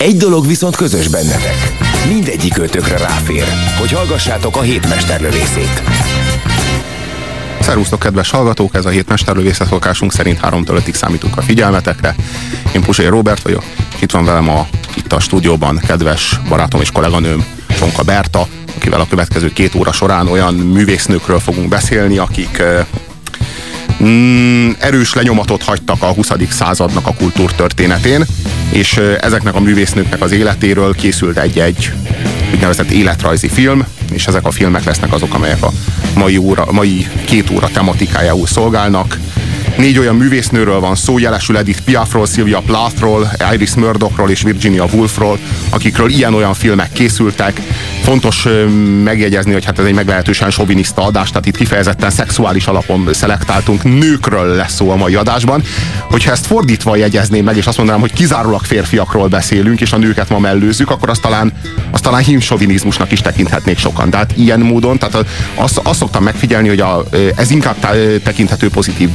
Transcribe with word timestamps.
Egy 0.00 0.16
dolog 0.16 0.46
viszont 0.46 0.76
közös 0.76 1.08
bennetek. 1.08 1.72
Mindegyik 2.08 2.58
ötökre 2.58 2.96
ráfér, 2.98 3.44
hogy 3.78 3.92
hallgassátok 3.92 4.56
a 4.56 4.60
hétmesterlövészét. 4.60 5.82
Szervusztok, 7.60 7.98
kedves 7.98 8.30
hallgatók! 8.30 8.74
Ez 8.74 8.84
a 8.84 8.88
hét 8.88 9.08
mesterlövészet 9.08 9.68
szokásunk 9.68 10.12
szerint 10.12 10.38
3 10.38 10.64
5 10.66 10.94
számítunk 10.94 11.36
a 11.36 11.42
figyelmetekre. 11.42 12.14
Én 12.74 12.82
Pusai 12.82 13.06
Robert 13.06 13.42
vagyok, 13.42 13.62
itt 13.98 14.10
van 14.10 14.24
velem 14.24 14.48
a, 14.48 14.68
itt 14.96 15.12
a 15.12 15.20
stúdióban 15.20 15.80
kedves 15.86 16.40
barátom 16.48 16.80
és 16.80 16.90
kolléganőm, 16.90 17.44
Csonka 17.78 18.02
Berta, 18.02 18.46
akivel 18.76 19.00
a 19.00 19.06
következő 19.08 19.52
két 19.52 19.74
óra 19.74 19.92
során 19.92 20.28
olyan 20.28 20.54
művésznőkről 20.54 21.40
fogunk 21.40 21.68
beszélni, 21.68 22.18
akik 22.18 22.62
mm, 24.02 24.70
erős 24.78 25.14
lenyomatot 25.14 25.62
hagytak 25.62 26.02
a 26.02 26.12
20. 26.12 26.28
századnak 26.50 27.06
a 27.06 27.14
kultúrtörténetén, 27.14 28.26
és 28.72 29.00
ezeknek 29.20 29.54
a 29.54 29.60
művésznőknek 29.60 30.22
az 30.22 30.32
életéről 30.32 30.94
készült 30.94 31.38
egy-egy 31.38 31.92
úgynevezett 32.52 32.90
életrajzi 32.90 33.48
film, 33.48 33.86
és 34.12 34.26
ezek 34.26 34.46
a 34.46 34.50
filmek 34.50 34.84
lesznek 34.84 35.12
azok, 35.12 35.34
amelyek 35.34 35.62
a 35.62 35.72
mai, 36.14 36.36
óra, 36.36 36.66
mai 36.70 37.06
két 37.24 37.50
óra 37.50 37.68
tematikájául 37.72 38.46
szolgálnak. 38.46 39.18
Négy 39.80 39.98
olyan 39.98 40.16
művésznőről 40.16 40.80
van 40.80 40.94
szó, 40.94 41.18
jelesül 41.18 41.56
Edith 41.56 41.80
Piafról, 41.80 42.26
Sylvia 42.26 42.58
Plathról, 42.58 43.30
Iris 43.52 43.74
Murdochról 43.74 44.30
és 44.30 44.42
Virginia 44.42 44.84
Woolfról, 44.92 45.38
akikről 45.70 46.10
ilyen-olyan 46.10 46.54
filmek 46.54 46.92
készültek. 46.92 47.60
Fontos 48.02 48.46
megjegyezni, 49.04 49.52
hogy 49.52 49.64
hát 49.64 49.78
ez 49.78 49.84
egy 49.84 49.94
meglehetősen 49.94 50.50
soviniszta 50.50 51.04
adás, 51.04 51.28
tehát 51.28 51.46
itt 51.46 51.56
kifejezetten 51.56 52.10
szexuális 52.10 52.66
alapon 52.66 53.08
szelektáltunk, 53.12 53.82
nőkről 53.82 54.54
lesz 54.54 54.74
szó 54.74 54.90
a 54.90 54.96
mai 54.96 55.14
adásban. 55.14 55.62
Hogyha 56.10 56.30
ezt 56.30 56.46
fordítva 56.46 56.96
jegyezném 56.96 57.44
meg, 57.44 57.56
és 57.56 57.66
azt 57.66 57.76
mondanám, 57.76 58.00
hogy 58.00 58.12
kizárólag 58.12 58.64
férfiakról 58.64 59.28
beszélünk, 59.28 59.80
és 59.80 59.92
a 59.92 59.96
nőket 59.96 60.28
ma 60.28 60.38
mellőzzük, 60.38 60.90
akkor 60.90 61.08
azt 61.08 61.22
talán, 61.22 61.52
azt 61.90 62.02
talán 62.02 62.22
hímsovinizmusnak 62.22 63.12
is 63.12 63.20
tekinthetnék 63.20 63.78
sokan. 63.78 64.10
Tehát 64.10 64.32
ilyen 64.36 64.60
módon, 64.60 64.98
tehát 64.98 65.26
azt, 65.54 65.80
azt 65.82 65.98
szoktam 65.98 66.22
megfigyelni, 66.22 66.68
hogy 66.68 66.80
a, 66.80 67.04
ez 67.36 67.50
inkább 67.50 67.76
tekinthető 68.22 68.68
pozitív 68.68 69.10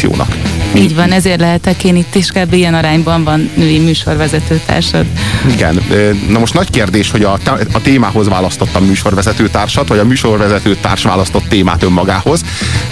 diszkriminációnak. 0.00 0.36
Így 0.74 0.94
van, 0.94 1.12
ezért 1.12 1.40
lehetek 1.40 1.84
én 1.84 1.96
itt 1.96 2.14
is, 2.14 2.30
kb. 2.30 2.52
ilyen 2.52 2.74
arányban 2.74 3.24
van 3.24 3.50
női 3.54 3.78
műsorvezető 3.78 4.60
társad. 4.66 5.06
Igen. 5.50 5.82
Na 6.28 6.38
most 6.38 6.54
nagy 6.54 6.70
kérdés, 6.70 7.10
hogy 7.10 7.22
a, 7.22 7.38
a 7.72 7.80
témához 7.82 8.28
választott 8.28 8.74
a 8.74 8.80
műsorvezető 8.80 9.48
társat, 9.48 9.88
vagy 9.88 9.98
a 9.98 10.04
műsorvezető 10.04 10.76
társ 10.80 11.02
választott 11.02 11.48
témát 11.48 11.82
önmagához, 11.82 12.44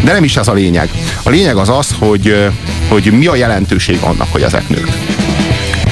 de 0.03 0.13
nem 0.13 0.25
is 0.25 0.37
ez 0.37 0.49
a 0.49 0.53
lényeg. 0.53 0.89
A 1.23 1.31
lényeg 1.31 1.57
az 1.57 1.69
az, 1.69 1.95
hogy, 1.99 2.51
hogy 2.89 3.13
mi 3.13 3.27
a 3.27 3.35
jelentőség 3.35 3.99
annak, 4.01 4.29
hogy 4.31 4.43
ezek 4.43 4.69
nők. 4.69 4.89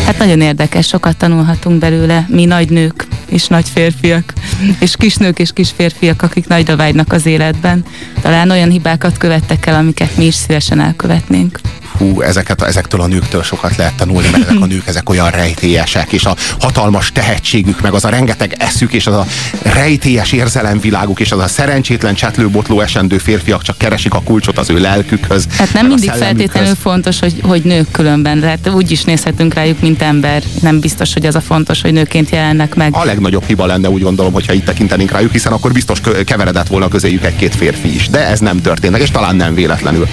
Hát 0.07 0.19
nagyon 0.19 0.41
érdekes, 0.41 0.87
sokat 0.87 1.17
tanulhatunk 1.17 1.79
belőle, 1.79 2.27
mi 2.29 2.45
nagy 2.45 2.71
nők 2.71 3.07
és 3.37 3.47
nagy 3.47 3.69
férfiak, 3.69 4.33
és 4.79 4.97
kisnők 4.97 5.39
és 5.39 5.53
kis 5.53 5.71
férfiak, 5.77 6.23
akik 6.23 6.47
nagyra 6.47 6.77
vágynak 6.77 7.13
az 7.13 7.27
életben. 7.27 7.85
Talán 8.21 8.51
olyan 8.51 8.71
hibákat 8.71 9.19
követtek 9.19 9.67
el, 9.67 9.75
amiket 9.75 10.17
mi 10.17 10.25
is 10.25 10.35
szívesen 10.35 10.81
elkövetnénk 10.81 11.61
hú, 11.99 12.21
ezeket, 12.21 12.63
ezektől 12.63 13.01
a 13.01 13.07
nőktől 13.07 13.43
sokat 13.43 13.77
lehet 13.77 13.95
tanulni, 13.95 14.29
mert 14.31 14.49
ezek 14.49 14.61
a 14.61 14.67
nők 14.67 14.87
ezek 14.87 15.09
olyan 15.09 15.31
rejtélyesek, 15.31 16.13
és 16.13 16.25
a 16.25 16.37
hatalmas 16.61 17.13
tehetségük, 17.13 17.81
meg 17.81 17.93
az 17.93 18.05
a 18.05 18.09
rengeteg 18.09 18.55
eszük, 18.59 18.93
és 18.93 19.07
az 19.07 19.15
a 19.15 19.27
rejtélyes 19.63 20.33
érzelemviláguk, 20.33 21.21
és 21.21 21.33
az 21.33 21.39
a 21.39 21.49
szerencsétlen 21.49 22.15
csetlőbotló 22.15 22.81
esendő 22.81 23.19
férfiak 23.19 23.63
csak 23.63 23.79
keresik 23.79 24.15
a 24.15 24.23
kulcsot 24.23 24.59
az 24.59 24.71
ő 24.71 24.79
lelkükhöz. 24.79 25.47
Hát 25.59 25.73
nem 25.73 25.87
mindig 25.87 26.11
feltétlenül 26.11 26.75
fontos, 26.75 27.19
hogy, 27.19 27.35
hogy 27.43 27.63
nők 27.63 27.91
különben, 27.91 28.43
hát 28.43 28.69
úgy 28.69 28.91
is 28.91 29.05
nézhetünk 29.05 29.55
rájuk, 29.55 29.81
mint 29.81 30.03
ember. 30.03 30.43
Nem 30.61 30.81
biztos, 30.81 31.13
hogy 31.13 31.27
az 31.27 31.35
a 31.35 31.41
fontos, 31.41 31.81
hogy 31.81 31.93
nőként 31.93 32.31
jelennek 32.31 32.75
meg. 32.75 32.95
A 32.95 33.05
legnagyobb 33.05 33.45
hiba 33.47 33.67
lenne, 33.67 33.89
úgy 33.89 34.03
gondolom, 34.03 34.33
hogyha 34.33 34.53
itt 34.53 34.65
tekintenénk 34.65 35.11
rájuk, 35.11 35.33
hiszen 35.33 35.53
akkor 35.53 35.73
biztos 35.73 36.01
keveredett 36.25 36.67
volna 36.67 36.89
közéjük 36.89 37.25
egy-két 37.25 37.55
férfi 37.55 37.95
is. 37.95 38.09
De 38.09 38.27
ez 38.27 38.41
nem 38.41 38.61
történt, 38.61 38.99
és 38.99 39.11
talán 39.11 39.37
nem 39.37 39.55
véletlenül. 39.55 40.09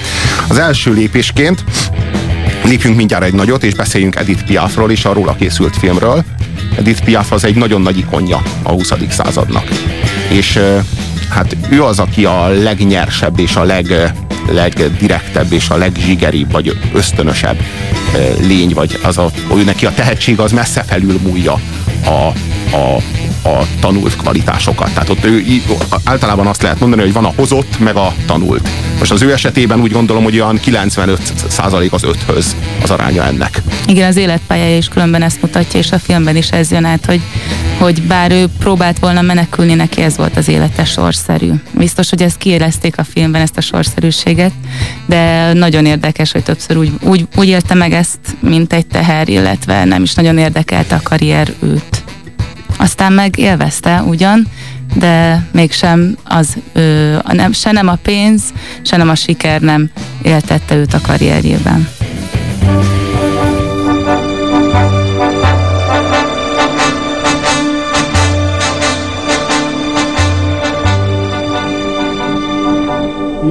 Az 0.47 0.57
első 0.57 0.93
lépésként 0.93 1.63
Lépjünk 2.63 2.95
mindjárt 2.95 3.23
egy 3.23 3.34
nagyot, 3.34 3.63
és 3.63 3.73
beszéljünk 3.73 4.16
Edith 4.16 4.44
Piafról 4.44 4.91
és 4.91 5.06
a 5.06 5.13
róla 5.13 5.35
készült 5.35 5.78
filmről. 5.78 6.23
Edith 6.78 7.03
Piaf 7.03 7.31
az 7.31 7.45
egy 7.45 7.56
nagyon 7.56 7.81
nagy 7.81 7.97
ikonja 7.97 8.41
a 8.63 8.72
20. 8.72 8.91
századnak. 9.09 9.67
És 10.29 10.59
hát 11.29 11.56
ő 11.69 11.84
az, 11.84 12.00
aki 12.00 12.25
a 12.25 12.47
legnyersebb 12.47 13.39
és 13.39 13.56
a 13.56 13.63
leg, 13.63 14.13
legdirektebb 14.51 15.53
és 15.53 15.69
a 15.69 15.78
legzsigeribb, 15.78 16.51
vagy 16.51 16.78
ösztönösebb 16.94 17.63
lény, 18.40 18.73
vagy 18.73 19.00
az 19.03 19.17
a, 19.17 19.31
ő 19.55 19.63
neki 19.63 19.85
a 19.85 19.94
tehetség 19.94 20.40
az 20.40 20.51
messze 20.51 20.84
felül 20.84 21.19
múlja 21.23 21.59
a, 22.05 22.09
a, 22.75 22.97
a 23.43 23.65
tanult 23.79 24.15
kvalitásokat. 24.15 24.93
Tehát 24.93 25.09
ott 25.09 25.25
ő, 25.25 25.43
általában 26.03 26.47
azt 26.47 26.61
lehet 26.61 26.79
mondani, 26.79 27.01
hogy 27.01 27.13
van 27.13 27.25
a 27.25 27.33
hozott, 27.35 27.79
meg 27.79 27.95
a 27.95 28.13
tanult. 28.25 28.69
Most 28.99 29.11
az 29.11 29.21
ő 29.21 29.31
esetében 29.31 29.81
úgy 29.81 29.91
gondolom, 29.91 30.23
hogy 30.23 30.39
olyan 30.39 30.59
95% 30.65 31.91
az 31.91 32.03
öthöz 32.03 32.55
az 32.81 32.89
aránya 32.89 33.25
ennek. 33.25 33.61
Igen, 33.87 34.07
az 34.07 34.17
életpályája 34.17 34.77
is 34.77 34.87
különben 34.87 35.21
ezt 35.21 35.41
mutatja, 35.41 35.79
és 35.79 35.91
a 35.91 35.99
filmben 35.99 36.35
is 36.35 36.49
ez 36.49 36.71
jön 36.71 36.85
át, 36.85 37.05
hogy, 37.05 37.21
hogy 37.77 38.01
bár 38.01 38.31
ő 38.31 38.45
próbált 38.59 38.99
volna 38.99 39.21
menekülni, 39.21 39.73
neki 39.73 40.01
ez 40.01 40.17
volt 40.17 40.37
az 40.37 40.47
élete 40.47 40.85
sorszerű. 40.85 41.51
Biztos, 41.71 42.09
hogy 42.09 42.21
ezt 42.21 42.37
kiérezték 42.37 42.97
a 42.97 43.03
filmben, 43.03 43.41
ezt 43.41 43.57
a 43.57 43.61
sorszerűséget, 43.61 44.51
de 45.05 45.53
nagyon 45.53 45.85
érdekes, 45.85 46.31
hogy 46.31 46.43
többször 46.43 46.77
úgy, 46.77 46.91
úgy, 47.01 47.27
úgy 47.35 47.47
élte 47.47 47.73
meg 47.73 47.93
ezt, 47.93 48.19
mint 48.39 48.73
egy 48.73 48.85
teher, 48.85 49.29
illetve 49.29 49.83
nem 49.83 50.03
is 50.03 50.13
nagyon 50.13 50.37
érdekelte 50.37 50.95
a 50.95 51.01
karrier 51.03 51.53
őt. 51.59 52.03
Aztán 52.83 53.13
meg 53.13 53.38
élvezte 53.38 54.01
ugyan, 54.01 54.47
de 54.95 55.45
mégsem 55.51 56.17
az, 56.23 56.57
ö, 56.73 57.17
nem, 57.31 57.51
se 57.51 57.71
nem 57.71 57.88
a 57.88 57.95
pénz, 57.95 58.41
se 58.81 58.97
nem 58.97 59.09
a 59.09 59.16
siker 59.16 59.61
nem 59.61 59.89
éltette 60.21 60.75
őt 60.75 60.93
a 60.93 61.01
karrierjében. 61.01 61.88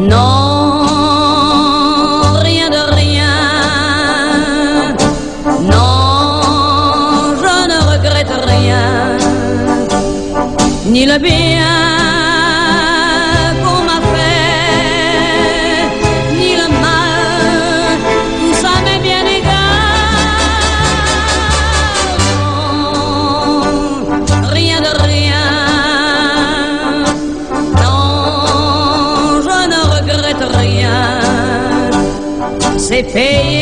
Non, 0.09 0.42
Ni 10.93 11.05
le 11.07 11.17
bien 11.17 11.65
qu'on 13.65 13.81
m'a 13.89 13.99
fait, 14.13 15.87
ni 16.39 16.51
le 16.61 16.67
mal, 16.85 17.97
tout 18.39 18.55
ça 18.63 18.73
m'est 18.85 19.03
bien 19.09 19.25
égal. 19.39 19.81
Rien 24.59 24.81
de 24.87 24.93
rien. 25.09 25.47
Non, 27.83 29.41
je 29.47 29.59
ne 29.73 29.81
regrette 29.95 30.47
rien. 30.61 31.01
C'est 32.77 33.05
payé, 33.15 33.62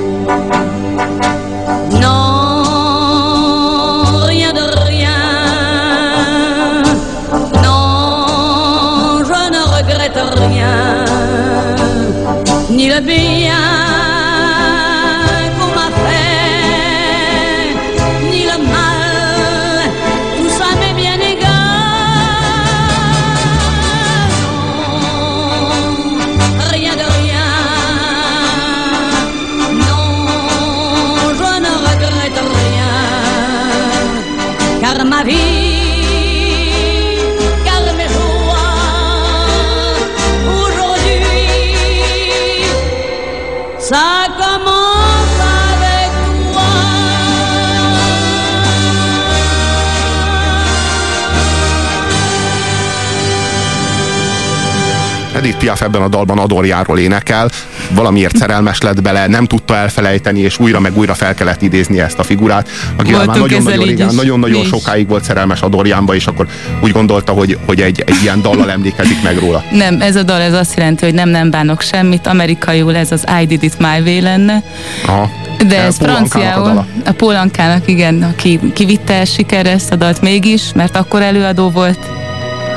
Piaf 55.61 55.81
ebben 55.81 56.01
a 56.01 56.07
dalban 56.07 56.37
Adorjáról 56.37 56.99
énekel, 56.99 57.49
valamiért 57.89 58.37
szerelmes 58.37 58.81
lett 58.81 59.01
bele, 59.01 59.27
nem 59.27 59.45
tudta 59.45 59.75
elfelejteni, 59.75 60.39
és 60.39 60.59
újra 60.59 60.79
meg 60.79 60.97
újra 60.97 61.13
fel 61.13 61.33
kellett 61.33 61.61
idézni 61.61 61.99
ezt 61.99 62.19
a 62.19 62.23
figurát, 62.23 62.69
aki 62.95 63.11
már 63.11 63.25
nagyon-nagyon 63.25 63.85
régen, 63.85 64.15
nagyon-nagyon 64.15 64.63
sokáig 64.63 65.07
volt 65.07 65.23
szerelmes 65.23 65.61
Adorjánba, 65.61 66.15
és 66.15 66.25
akkor 66.25 66.47
úgy 66.83 66.91
gondolta, 66.91 67.31
hogy, 67.31 67.57
hogy 67.65 67.81
egy, 67.81 68.03
egy 68.05 68.21
ilyen 68.21 68.41
dallal 68.41 68.71
emlékezik 68.71 69.23
meg 69.23 69.37
róla. 69.37 69.63
Nem, 69.71 70.01
ez 70.01 70.15
a 70.15 70.23
dal 70.23 70.41
ez 70.41 70.53
azt 70.53 70.77
jelenti, 70.77 71.05
hogy 71.05 71.13
nem, 71.13 71.29
nem 71.29 71.49
bánok 71.49 71.81
semmit. 71.81 72.27
Amerikaiul 72.27 72.95
ez 72.95 73.11
az 73.11 73.23
I 73.41 73.45
did 73.45 73.63
it 73.63 73.79
my 73.79 73.99
way 74.05 74.21
lenne. 74.21 74.63
Aha. 75.05 75.29
De 75.67 75.77
Eh, 75.77 75.85
ez 75.85 75.97
Paul 75.97 76.09
Ankának 76.09 76.57
a 76.57 76.63
franciául, 76.63 76.85
a 77.05 77.11
Paul 77.11 77.35
Ankának, 77.35 77.87
igen, 77.87 78.23
aki 78.23 78.59
kivitte 78.73 79.25
sikerre 79.25 79.71
ezt 79.71 79.91
a 79.91 79.95
dalt 79.95 80.21
mégis, 80.21 80.61
mert 80.75 80.95
akkor 80.95 81.21
előadó 81.21 81.69
volt. 81.69 82.20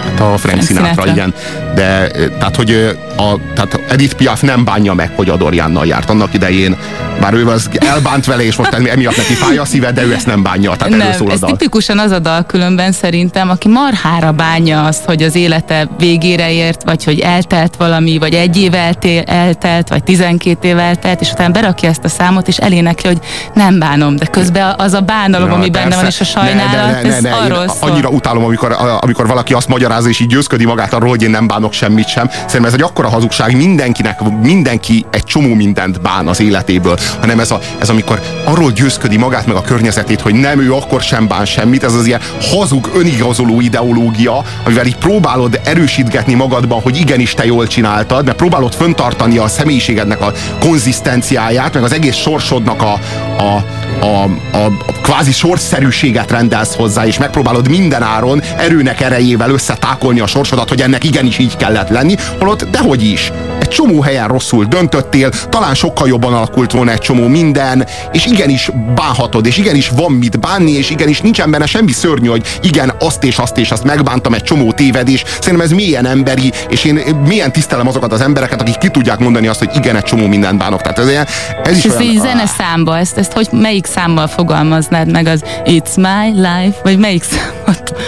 Hát 0.04 0.20
a 0.20 0.36
Frank 0.38 0.62
Sinatra, 0.62 0.88
Sinatra. 0.90 1.10
igen. 1.12 1.34
De 1.74 1.82
eh, 2.08 2.10
tehát, 2.38 2.56
hogy 2.56 2.96
a, 3.16 3.34
tehát 3.54 3.80
Edith 3.88 4.14
Piaf 4.14 4.40
nem 4.40 4.64
bánja 4.64 4.94
meg, 4.94 5.10
hogy 5.16 5.28
Adorjánnal 5.28 5.86
járt 5.86 6.10
annak 6.10 6.34
idején, 6.34 6.76
bár 7.20 7.32
ő 7.34 7.48
az 7.48 7.68
elbánt 7.78 8.24
vele, 8.24 8.44
és 8.44 8.56
most 8.56 8.72
emiatt 8.72 9.16
neki 9.16 9.32
fáj 9.32 9.56
a 9.56 9.64
szíve, 9.64 9.92
de 9.92 10.02
ő 10.04 10.14
ezt 10.14 10.26
nem 10.26 10.42
bánja. 10.42 10.76
Tehát 10.76 10.96
Nem, 10.96 11.12
szól 11.12 11.28
a 11.28 11.32
ez 11.32 11.40
dal. 11.40 11.50
tipikusan 11.50 11.98
az 11.98 12.10
a 12.10 12.18
dal 12.18 12.44
különben 12.46 12.92
szerintem, 12.92 13.50
aki 13.50 13.68
marhára 13.68 14.32
bánja 14.32 14.84
azt, 14.84 15.04
hogy 15.04 15.22
az 15.22 15.34
élete 15.34 15.88
végére 15.98 16.52
ért, 16.52 16.82
vagy 16.82 17.04
hogy 17.04 17.18
eltelt 17.20 17.76
valami, 17.76 18.18
vagy 18.18 18.34
egy 18.34 18.56
év 18.56 18.74
eltél, 18.74 19.22
eltelt, 19.26 19.88
vagy 19.88 20.04
12 20.04 20.68
év 20.68 20.78
eltelt, 20.78 21.20
és 21.20 21.30
utána 21.32 21.52
berakja 21.52 21.88
ezt 21.88 22.04
a 22.04 22.08
számot, 22.08 22.48
és 22.48 22.56
elénekli, 22.56 23.08
hogy 23.08 23.18
nem 23.54 23.78
bánom, 23.78 24.16
de 24.16 24.26
közben 24.26 24.74
az 24.78 24.92
a 24.92 25.00
bánalom, 25.00 25.48
Na, 25.48 25.54
ami 25.54 25.70
benne 25.70 25.94
van, 25.96 26.06
és 26.06 26.16
persze. 26.16 26.38
a 26.40 26.44
sajnálat, 26.44 26.72
Ne, 26.72 26.82
ne, 26.92 27.00
ne, 27.08 27.14
ez 27.16 27.22
ne, 27.22 27.30
ne. 27.30 27.36
arról 27.36 27.68
szól. 27.68 27.90
Annyira 27.90 28.08
utálom, 28.08 28.44
amikor, 28.44 28.72
a- 28.72 28.98
amikor 29.00 29.26
valaki 29.26 29.52
azt 29.52 29.68
magyarázza, 29.68 29.93
és 30.06 30.20
így 30.20 30.28
győzködi 30.28 30.64
magát 30.64 30.92
arról, 30.92 31.08
hogy 31.08 31.22
én 31.22 31.30
nem 31.30 31.46
bánok 31.46 31.72
semmit 31.72 32.08
sem. 32.08 32.30
Szerintem 32.30 32.64
ez 32.64 32.72
egy 32.72 32.82
akkora 32.82 33.08
hazugság, 33.08 33.56
mindenkinek, 33.56 34.20
mindenki 34.42 35.04
egy 35.10 35.24
csomó 35.24 35.54
mindent 35.54 36.00
bán 36.00 36.28
az 36.28 36.40
életéből, 36.40 36.98
hanem 37.20 37.40
ez, 37.40 37.50
a, 37.50 37.58
ez 37.78 37.88
amikor 37.88 38.20
arról 38.44 38.70
győzködi 38.70 39.16
magát 39.16 39.46
meg 39.46 39.56
a 39.56 39.62
környezetét, 39.62 40.20
hogy 40.20 40.34
nem 40.34 40.60
ő 40.60 40.72
akkor 40.72 41.02
sem 41.02 41.26
bán 41.26 41.44
semmit, 41.44 41.84
ez 41.84 41.94
az 41.94 42.06
ilyen 42.06 42.20
hazug, 42.40 42.90
önigazoló 42.94 43.60
ideológia, 43.60 44.44
amivel 44.64 44.86
így 44.86 44.96
próbálod 44.96 45.60
erősítgetni 45.64 46.34
magadban, 46.34 46.80
hogy 46.80 46.96
igenis 46.96 47.34
te 47.34 47.44
jól 47.44 47.66
csináltad, 47.66 48.24
mert 48.24 48.36
próbálod 48.36 48.74
föntartani 48.74 49.38
a 49.38 49.48
személyiségednek 49.48 50.20
a 50.20 50.32
konzisztenciáját, 50.58 51.74
meg 51.74 51.82
az 51.82 51.92
egész 51.92 52.16
sorsodnak 52.16 52.82
a, 52.82 52.92
a, 53.38 53.64
a, 54.00 54.24
a, 54.56 54.64
a 54.86 54.92
kvázi 55.02 55.32
sorszerűséget 55.32 56.30
rendelsz 56.30 56.74
hozzá, 56.74 57.06
és 57.06 57.18
megpróbálod 57.18 57.68
minden 57.68 58.02
áron 58.02 58.42
erőnek 58.56 59.00
erejével 59.00 59.50
összetákolni 59.50 60.20
a 60.20 60.26
sorsodat, 60.26 60.68
hogy 60.68 60.80
ennek 60.80 61.04
igenis 61.04 61.38
így 61.38 61.56
kellett 61.56 61.88
lenni, 61.88 62.14
holott 62.38 62.64
dehogy 62.64 63.02
is. 63.02 63.32
Egy 63.64 63.70
csomó 63.70 64.00
helyen 64.00 64.28
rosszul 64.28 64.64
döntöttél, 64.64 65.30
talán 65.48 65.74
sokkal 65.74 66.08
jobban 66.08 66.34
alakult 66.34 66.72
volna 66.72 66.90
egy 66.90 66.98
csomó 66.98 67.26
minden, 67.26 67.86
és 68.12 68.26
igenis 68.26 68.70
bánhatod, 68.94 69.46
és 69.46 69.56
igenis 69.56 69.88
van 69.88 70.12
mit 70.12 70.40
bánni, 70.40 70.70
és 70.70 70.90
igenis 70.90 71.20
nincsen 71.20 71.50
benne 71.50 71.66
semmi 71.66 71.92
szörnyű, 71.92 72.28
hogy 72.28 72.58
igen, 72.62 72.92
azt 73.00 73.24
és 73.24 73.38
azt 73.38 73.58
és 73.58 73.70
azt 73.70 73.84
megbántam, 73.84 74.34
egy 74.34 74.42
csomó 74.42 74.72
tévedés. 74.72 75.24
Szerintem 75.40 75.60
ez 75.60 75.70
milyen 75.70 76.06
emberi, 76.06 76.52
és 76.68 76.84
én 76.84 77.00
milyen 77.26 77.52
tisztelem 77.52 77.88
azokat 77.88 78.12
az 78.12 78.20
embereket, 78.20 78.60
akik 78.60 78.78
ki 78.78 78.88
tudják 78.88 79.18
mondani 79.18 79.46
azt, 79.46 79.58
hogy 79.58 79.70
igen, 79.74 79.96
egy 79.96 80.02
csomó 80.02 80.26
mindent 80.26 80.58
bánok. 80.58 80.80
Tehát 80.80 80.98
ez, 80.98 81.08
ilyen, 81.08 81.26
ez 81.62 81.76
is 81.76 81.84
És 81.84 81.90
ezt 81.90 82.00
olyan, 82.00 82.12
így 82.12 82.20
zene 82.20 82.46
számba, 82.46 82.98
ezt, 82.98 83.18
ezt 83.18 83.32
hogy 83.32 83.48
melyik 83.50 83.86
számmal 83.86 84.26
fogalmaznád 84.26 85.10
meg 85.10 85.26
az 85.26 85.44
It's 85.64 85.96
my 85.96 86.30
life, 86.34 86.80
vagy 86.82 86.98
melyik 86.98 87.22
számot 87.22 87.63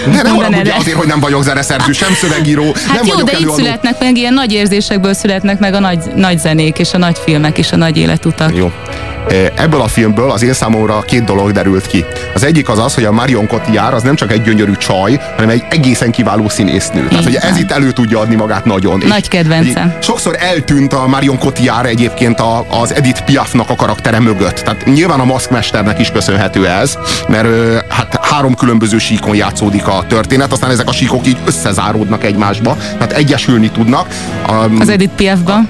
Ne, 0.07 0.23
ne 0.23 0.23
mondanád 0.23 0.35
haragudj 0.35 0.71
azért, 0.71 0.97
hogy 0.97 1.07
nem 1.07 1.21
vagyok 1.21 1.43
zeneszerző, 1.43 1.93
sem 1.93 2.15
szövegíró, 2.15 2.65
Hát 2.65 2.95
nem 2.97 3.05
jó, 3.07 3.13
vagyok 3.13 3.27
de 3.27 3.33
így 3.33 3.43
előadó. 3.43 3.57
születnek 3.63 3.99
meg, 4.01 4.17
ilyen 4.17 4.35
nagy 4.35 4.53
érzésekből 4.53 5.15
születnek 5.15 5.59
meg 5.59 5.75
a 5.75 5.79
nagy, 5.81 5.99
nagy 6.15 6.39
zenék, 6.39 6.79
és 6.79 6.93
a 6.93 6.99
nagy 6.99 7.19
filmek, 7.25 7.59
és 7.59 7.73
a 7.73 7.77
nagy 7.77 7.97
életutak. 7.97 8.57
Jó. 8.57 8.73
E, 9.29 9.53
Ebből 9.57 9.81
a 9.81 9.89
filmből 9.89 10.31
az 10.31 10.43
én 10.43 10.53
számomra 10.53 11.01
két 11.01 11.25
dolog 11.25 11.53
derült 11.53 11.87
ki. 11.87 12.05
Az 12.35 12.45
egyik 12.45 12.69
az 12.69 12.79
az, 12.79 12.95
hogy 12.95 13.05
a 13.05 13.13
Marion 13.13 13.47
Cotillard 13.47 13.95
az 13.95 14.03
nem 14.03 14.15
csak 14.15 14.33
egy 14.33 14.43
gyönyörű 14.43 14.73
csaj, 14.73 15.21
hanem 15.35 15.49
egy 15.51 15.65
egészen 15.71 16.11
kiváló 16.11 16.49
színésznő. 16.49 17.09
Tehát, 17.09 17.27
Így 17.29 17.35
hogy 17.35 17.51
ez 17.51 17.57
itt 17.59 17.71
elő 17.71 17.91
tudja 17.93 18.19
adni 18.19 18.35
magát 18.35 18.65
nagyon. 18.65 19.03
Nagy 19.07 19.29
kedvencem. 19.29 19.95
Sokszor 20.03 20.37
eltűnt 20.39 20.93
a 20.93 21.07
Marion 21.07 21.39
Cotillard 21.39 21.87
egyébként 21.87 22.41
a, 22.41 22.67
az 22.83 22.95
Edith 22.95 23.21
Piafnak 23.21 23.71
a 23.71 23.75
karaktere 23.75 24.21
mögött. 24.21 24.55
Tehát 24.55 24.85
nyilván 24.85 25.21
a 25.21 25.25
maszkmesternek 25.25 25.99
is 26.01 26.11
köszönhető 26.11 26.67
ez, 26.69 26.99
mert 27.29 27.49
hát 27.89 28.19
három 28.23 28.55
különböző 28.55 28.99
síkon 28.99 29.35
játszódik 29.47 29.87
a 29.87 30.05
történet, 30.09 30.53
aztán 30.53 30.71
ezek 30.71 30.89
a 30.89 30.93
síkok 30.93 31.27
így 31.27 31.37
összezáródnak 31.45 32.25
egymásba, 32.25 32.77
tehát 32.77 33.13
egyesülni 33.13 33.71
tudnak. 33.71 34.09
A, 34.47 34.53
Az 34.81 34.89
Edith 34.89 35.15
Piafban. 35.15 35.69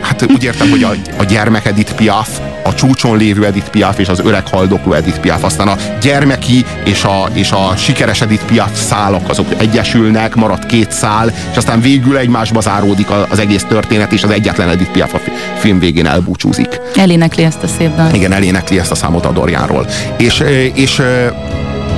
Hát 0.00 0.26
úgy 0.34 0.44
értem, 0.44 0.70
hogy 0.70 0.82
a, 0.82 0.90
a 1.18 1.24
gyermek 1.24 1.66
Edith 1.66 1.92
Piaf, 1.92 2.28
a 2.64 2.74
csúcson 2.74 3.16
lévő 3.16 3.44
Edith 3.44 3.68
Piaf 3.68 3.98
és 3.98 4.08
az 4.08 4.20
öreg 4.24 4.48
haldokló 4.48 4.92
Edith 4.92 5.18
Piaf. 5.18 5.44
Aztán 5.44 5.68
a 5.68 5.76
gyermeki 6.00 6.64
és 6.84 7.04
a, 7.04 7.28
és 7.32 7.50
a 7.52 7.72
sikeres 7.76 8.20
Edith 8.20 8.44
Piaf 8.44 8.82
szálak 8.82 9.28
azok 9.28 9.46
egyesülnek, 9.56 10.34
marad 10.34 10.66
két 10.66 10.90
szál, 10.90 11.32
és 11.50 11.56
aztán 11.56 11.80
végül 11.80 12.16
egymásba 12.16 12.60
záródik 12.60 13.06
az 13.30 13.38
egész 13.38 13.64
történet, 13.68 14.12
és 14.12 14.22
az 14.22 14.30
egyetlen 14.30 14.68
Edith 14.68 14.90
Piaf 14.90 15.14
a 15.14 15.18
fi- 15.18 15.32
film 15.58 15.78
végén 15.78 16.06
elbúcsúzik. 16.06 16.80
Elénekli 16.96 17.42
ezt 17.42 17.62
a 17.62 17.66
szép 17.66 17.96
dalt. 17.96 18.16
Igen, 18.16 18.32
elénekli 18.32 18.78
ezt 18.78 18.90
a 18.90 18.94
számot 18.94 19.24
a 19.26 19.32
Dorjánról. 19.32 19.86
És, 20.16 20.42
és 20.74 21.02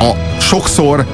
a, 0.01 0.11
sokszor 0.41 1.07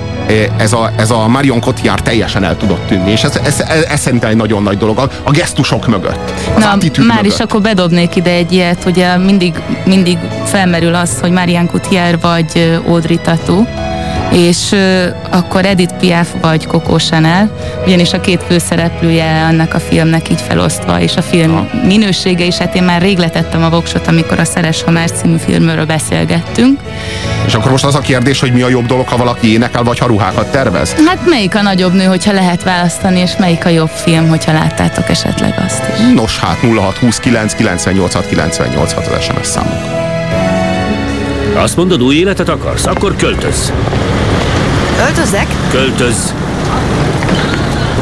ez 0.57 0.73
a, 0.73 0.91
ez 0.97 1.11
a 1.11 1.29
Marion 1.29 1.61
Cotillard 1.61 2.03
teljesen 2.03 2.45
el 2.45 2.57
tudott 2.57 2.87
tűnni, 2.87 3.11
és 3.11 3.23
ez, 3.23 3.37
ez, 3.45 3.61
ez, 3.61 3.83
ez 3.83 4.01
szerintem 4.01 4.31
egy 4.31 4.37
nagyon 4.37 4.63
nagy 4.63 4.79
dolog 4.79 4.99
a, 4.99 5.09
a 5.23 5.31
gesztusok 5.31 5.87
mögött. 5.87 6.33
Az 6.55 6.63
Na, 6.63 6.67
már 6.67 7.17
mögött. 7.17 7.33
is 7.33 7.39
akkor 7.39 7.61
bedobnék 7.61 8.17
ide 8.17 8.31
egy 8.31 8.53
ilyet, 8.53 8.85
ugye 8.87 9.17
mindig, 9.17 9.55
mindig 9.85 10.19
felmerül 10.45 10.95
az, 10.95 11.21
hogy 11.21 11.31
Marianne 11.31 11.69
Cotillard 11.69 12.21
vagy 12.21 12.81
Audrey 12.87 13.17
Tautou, 13.17 13.65
és 14.33 14.75
akkor 15.31 15.65
Edith 15.65 15.95
Piaf 15.95 16.29
vagy 16.41 16.67
Coco 16.67 16.97
Chanel, 16.97 17.51
ugyanis 17.87 18.13
a 18.13 18.21
két 18.21 18.43
főszereplője 18.49 19.45
annak 19.49 19.75
a 19.75 19.81
filmnek 19.81 20.29
így 20.31 20.41
felosztva, 20.41 21.01
és 21.01 21.17
a 21.17 21.23
film 21.23 21.69
minősége 21.87 22.45
is, 22.45 22.57
hát 22.57 22.75
én 22.75 22.83
már 22.83 23.03
rég 23.03 23.19
letettem 23.19 23.63
a 23.63 23.71
voksot, 23.71 24.07
amikor 24.07 24.39
a 24.39 24.45
Szeres 24.45 24.83
Hamer 24.83 25.11
című 25.11 25.37
filmről 25.37 25.85
beszélgettünk. 25.85 26.81
És 27.47 27.55
akkor 27.55 27.71
most 27.71 27.85
az 27.85 27.95
a 27.95 28.01
kérdés, 28.01 28.41
hogy 28.41 28.53
mi 28.53 28.63
a 28.63 28.69
jobb 28.69 28.87
dolog, 28.87 29.09
ha 29.09 29.17
valaki 29.17 29.53
énekel, 29.53 29.83
vagy 29.83 29.99
ha 29.99 30.07
ruhákat 30.07 30.51
tervez? 30.51 30.95
Hát 31.07 31.27
melyik 31.27 31.55
a 31.55 31.63
nagyobb 31.63 31.93
nő, 31.93 32.05
hogyha 32.05 32.33
lehet 32.33 32.63
választani, 32.63 33.21
és 33.21 33.37
melyik 33.39 33.65
a 33.65 33.69
jobb 33.69 33.91
film, 33.91 34.29
hogyha 34.29 34.53
láttátok 34.53 35.09
esetleg 35.09 35.63
azt 35.67 35.83
is? 35.89 36.15
Nos, 36.15 36.39
hát 36.39 36.59
0629 36.61 37.55
986 37.55 38.29
986 38.29 39.07
az 39.07 39.23
SMS 39.25 39.47
számunk. 39.47 40.11
Azt 41.55 41.77
mondod, 41.77 42.03
új 42.03 42.15
életet 42.15 42.49
akarsz? 42.49 42.87
Akkor 42.87 43.17
költözz. 43.17 43.73
Öltözzek? 45.09 45.47
Költözz. 45.71 46.33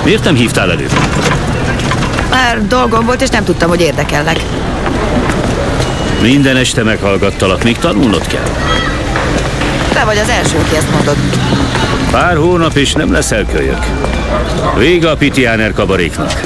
Miért 0.04 0.24
nem 0.24 0.34
hívtál 0.34 0.70
elő? 0.70 0.86
Már 2.30 2.66
dolgom 2.66 3.04
volt, 3.04 3.22
és 3.22 3.28
nem 3.28 3.44
tudtam, 3.44 3.68
hogy 3.68 3.80
érdekellek. 3.80 4.40
Minden 6.22 6.56
este 6.56 6.82
meghallgattalak, 6.82 7.62
még 7.62 7.78
tanulnod 7.78 8.26
kell. 8.26 8.46
Te 9.92 10.04
vagy 10.04 10.18
az 10.18 10.28
első, 10.28 10.56
aki 10.58 10.76
ezt 10.76 10.90
mondod. 10.92 11.16
Pár 12.10 12.36
hónap 12.36 12.76
és 12.76 12.92
nem 12.92 13.12
leszel 13.12 13.44
kölyök. 13.44 13.86
Vége 14.78 15.10
a 15.10 15.16
Pitiáner 15.16 15.72
kabaréknak. 15.72 16.40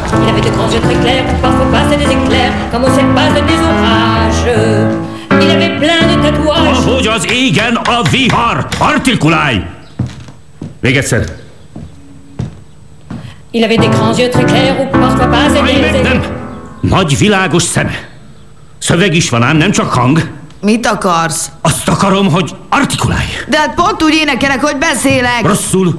Ahogy 6.46 7.06
az 7.06 7.26
égen 7.30 7.74
a 7.74 8.02
vihar! 8.10 8.66
Artikulálj! 8.78 9.62
Még 10.84 10.96
egyszer. 10.96 11.24
Il 13.50 13.62
avait 13.64 13.78
des 13.78 13.88
grands 13.88 14.18
yeux 14.18 14.30
très 14.30 14.44
clairs 14.44 14.76
où 14.80 14.86
parfois 14.90 15.26
des 15.62 16.02
nem! 16.02 16.22
Nagy 16.80 17.18
világos 17.18 17.62
szeme. 17.62 18.08
Szöveg 18.78 19.14
is 19.14 19.30
van 19.30 19.42
ám, 19.42 19.56
nem 19.56 19.70
csak 19.70 19.92
hang. 19.92 20.30
Mit 20.60 20.86
akarsz? 20.86 21.50
Azt 21.60 21.88
akarom, 21.88 22.30
hogy 22.30 22.56
artikulálj. 22.68 23.26
De 23.48 23.58
hát 23.58 23.74
pont 23.74 24.02
úgy 24.02 24.14
énekelek, 24.14 24.60
hogy 24.60 24.76
beszélek. 24.76 25.42
Rosszul. 25.42 25.96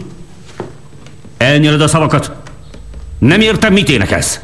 Elnyeled 1.38 1.82
a 1.82 1.88
szavakat. 1.88 2.32
Nem 3.20 3.42
értem, 3.42 3.74
mit 3.74 3.90
énekelsz. 3.90 4.40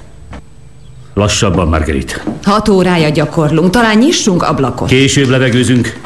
Lassabban, 1.13 1.67
Margarit. 1.67 2.24
Hat 2.43 2.69
órája 2.69 3.10
gyakorlunk, 3.10 3.69
talán 3.69 3.98
nyissunk 3.98 4.43
ablakot. 4.43 4.88
Később 4.88 5.29
levegőzünk. 5.29 6.00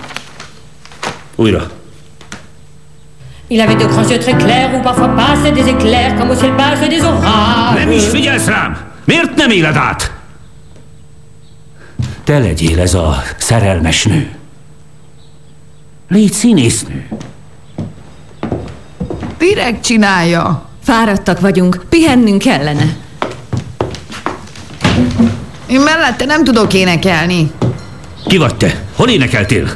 Újra. 1.35 1.69
Il 3.47 3.61
avait 3.61 3.75
de 3.75 3.85
grands 3.85 4.09
yeux 4.09 4.19
très 4.19 4.37
clairs 4.37 4.73
où 4.73 4.81
parfois 4.81 5.07
passaient 5.09 5.51
des 5.51 5.67
éclairs, 5.69 6.15
comme 6.15 6.29
au 6.31 6.35
ciel 6.35 6.55
passe 6.55 6.87
des 6.89 7.03
orages. 7.03 7.75
Nem 7.75 7.91
is 7.91 8.09
figyelsz 8.09 8.47
rám! 8.47 8.77
Miért 9.05 9.35
nem 9.35 9.49
éled 9.49 9.75
át? 9.75 10.11
Te 12.23 12.39
legyél 12.39 12.79
ez 12.79 12.93
a 12.93 13.23
szerelmes 13.37 14.03
nő. 14.03 14.29
Légy 16.09 16.33
színésznő. 16.33 17.07
Direkt 19.37 19.83
csinálja. 19.83 20.69
Fáradtak 20.83 21.39
vagyunk, 21.39 21.85
pihennünk 21.89 22.41
kellene. 22.41 22.95
Én 25.67 25.79
mellette 25.81 26.25
nem 26.25 26.43
tudok 26.43 26.73
énekelni. 26.73 27.51
Ki 28.27 28.37
vagy 28.37 28.55
te? 28.55 28.83
Hol 28.95 29.09
énekeltél? 29.09 29.75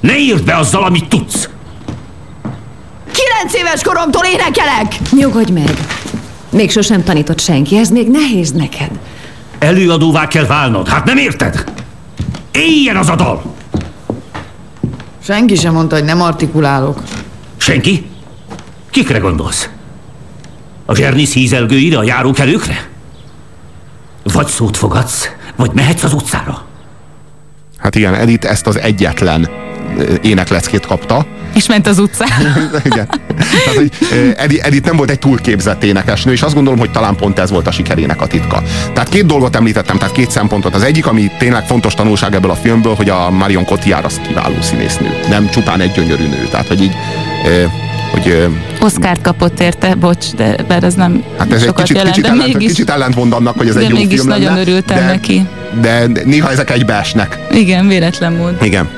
Ne 0.00 0.18
írd 0.18 0.44
be 0.44 0.56
azzal, 0.56 0.84
amit 0.84 1.08
tudsz! 1.08 1.48
Kilenc 3.36 3.54
éves 3.54 3.82
koromtól 3.82 4.24
énekelek! 4.24 5.10
Nyugodj 5.10 5.52
meg! 5.52 5.70
Még 6.50 6.70
sosem 6.70 7.04
tanított 7.04 7.40
senki, 7.40 7.76
ez 7.76 7.88
még 7.88 8.10
nehéz 8.10 8.52
neked. 8.52 8.90
Előadóvá 9.58 10.28
kell 10.28 10.46
válnod, 10.46 10.88
hát 10.88 11.04
nem 11.04 11.16
érted? 11.16 11.64
Éljen 12.52 12.96
az 12.96 13.08
a 13.08 13.14
dal! 13.14 13.54
Senki 15.22 15.54
sem 15.54 15.72
mondta, 15.72 15.94
hogy 15.94 16.04
nem 16.04 16.20
artikulálok. 16.22 17.02
Senki? 17.56 18.06
Kikre 18.90 19.18
gondolsz? 19.18 19.68
A 20.86 20.94
zsernisz 20.94 21.32
hízelgőire, 21.32 21.98
a 21.98 22.02
járókelőkre? 22.02 22.88
Vagy 24.22 24.46
szót 24.46 24.76
fogadsz, 24.76 25.30
vagy 25.56 25.70
mehetsz 25.72 26.02
az 26.02 26.12
utcára. 26.12 26.66
Hát 27.78 27.94
igen, 27.94 28.14
Edith 28.14 28.50
ezt 28.50 28.66
az 28.66 28.78
egyetlen 28.78 29.48
énekleckét 30.22 30.86
kapta. 30.86 31.26
És 31.56 31.68
ment 31.68 31.86
az 31.86 31.98
utcán. 31.98 32.28
Igen. 32.90 33.08
Tehát, 33.36 33.74
hogy 33.76 33.90
ö, 34.12 34.30
Edi- 34.36 34.60
Edith 34.62 34.86
nem 34.86 34.96
volt 34.96 35.10
egy 35.10 35.18
túlképzett 35.18 35.84
énekesnő, 35.84 36.32
és 36.32 36.42
azt 36.42 36.54
gondolom, 36.54 36.78
hogy 36.78 36.90
talán 36.90 37.16
pont 37.16 37.38
ez 37.38 37.50
volt 37.50 37.66
a 37.66 37.70
sikerének 37.70 38.20
a 38.20 38.26
titka. 38.26 38.62
Tehát 38.92 39.08
két 39.08 39.26
dolgot 39.26 39.56
említettem, 39.56 39.98
tehát 39.98 40.14
két 40.14 40.30
szempontot. 40.30 40.74
Az 40.74 40.82
egyik, 40.82 41.06
ami 41.06 41.30
tényleg 41.38 41.66
fontos 41.66 41.94
tanulság 41.94 42.34
ebből 42.34 42.50
a 42.50 42.54
filmből, 42.54 42.94
hogy 42.94 43.08
a 43.08 43.30
Marion 43.30 43.64
Cotillard 43.64 44.04
az 44.04 44.20
kiváló 44.26 44.60
színésznő. 44.60 45.18
Nem 45.28 45.48
csupán 45.50 45.80
egy 45.80 45.92
gyönyörű 45.92 46.26
nő. 46.26 46.48
Tehát, 46.50 46.66
hogy 46.66 46.82
így 46.82 46.96
hogy 48.10 48.48
Oszkárt 48.80 49.22
kapott 49.22 49.60
érte, 49.60 49.94
bocs, 49.94 50.34
de 50.36 50.56
bár 50.68 50.84
ez 50.84 50.94
nem 50.94 51.22
Hát 51.38 51.52
ez 51.52 51.62
egy 51.62 51.72
kicsit, 51.72 51.96
jelent, 51.96 52.14
kicsit, 52.14 52.30
ellent, 52.30 52.52
mégis, 52.52 52.68
kicsit 52.68 52.90
ellentmond 52.90 53.32
annak, 53.32 53.56
hogy 53.56 53.68
ez 53.68 53.74
de 53.74 53.80
egy 53.80 53.88
jó 53.88 53.96
mégis 53.96 54.14
film 54.14 54.28
nagyon 54.28 54.48
lenne, 54.48 54.60
örültem 54.60 54.98
de, 54.98 55.04
neki. 55.04 55.46
De 55.80 56.06
néha 56.24 56.50
ezek 56.50 56.70
egybeesnek. 56.70 57.38
Igen, 57.50 57.88
véletlen 57.88 58.32
mód. 58.32 58.56
Igen. 58.62 58.88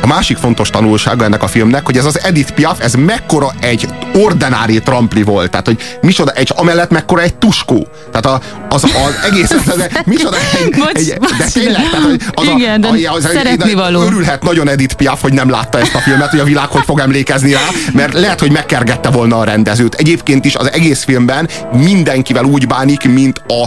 A 0.00 0.06
másik 0.06 0.36
fontos 0.36 0.70
tanulsága 0.70 1.24
ennek 1.24 1.42
a 1.42 1.46
filmnek, 1.46 1.86
hogy 1.86 1.96
ez 1.96 2.04
az 2.04 2.20
Edith 2.22 2.52
Piaf, 2.52 2.80
ez 2.80 2.94
mekkora 2.94 3.52
egy 3.60 3.88
ordinári 4.14 4.80
trampli 4.80 5.22
volt. 5.22 5.50
Tehát, 5.50 5.66
hogy 5.66 5.98
micsoda 6.00 6.30
egy, 6.30 6.52
amellett 6.56 6.90
mekkora 6.90 7.22
egy 7.22 7.34
tuskó. 7.34 7.86
Tehát 8.12 8.26
a, 8.26 8.40
az, 8.68 8.84
az 8.84 8.90
egész, 9.30 9.50
ez, 9.66 9.86
micsoda 10.04 10.36
egy, 10.36 10.74
Bocs, 10.76 10.90
egy 10.92 11.06
de 11.06 11.18
bocs. 11.18 11.52
tényleg, 11.52 11.90
tehát, 11.90 12.04
hogy 12.04 12.20
az 12.34 12.46
Igen, 12.56 12.80
de 12.80 12.88
a, 12.88 13.12
az, 13.12 13.28
szeretni 13.32 13.74
való. 13.74 14.02
Örülhet 14.02 14.42
nagyon 14.42 14.68
Edith 14.68 14.94
Piaf, 14.94 15.20
hogy 15.20 15.32
nem 15.32 15.50
látta 15.50 15.78
ezt 15.78 15.94
a 15.94 15.98
filmet, 15.98 16.30
hogy 16.30 16.38
a 16.38 16.44
világ 16.44 16.66
hogy 16.66 16.84
fog 16.84 17.00
emlékezni 17.00 17.52
rá, 17.52 17.68
mert 17.92 18.12
lehet, 18.12 18.40
hogy 18.40 18.52
megkergette 18.52 19.10
volna 19.10 19.38
a 19.38 19.44
rendezőt. 19.44 19.94
Egyébként 19.94 20.44
is 20.44 20.54
az 20.54 20.72
egész 20.72 21.04
filmben 21.04 21.48
mindenkivel 21.72 22.44
úgy 22.44 22.66
bánik, 22.66 23.04
mint 23.04 23.42
a, 23.46 23.64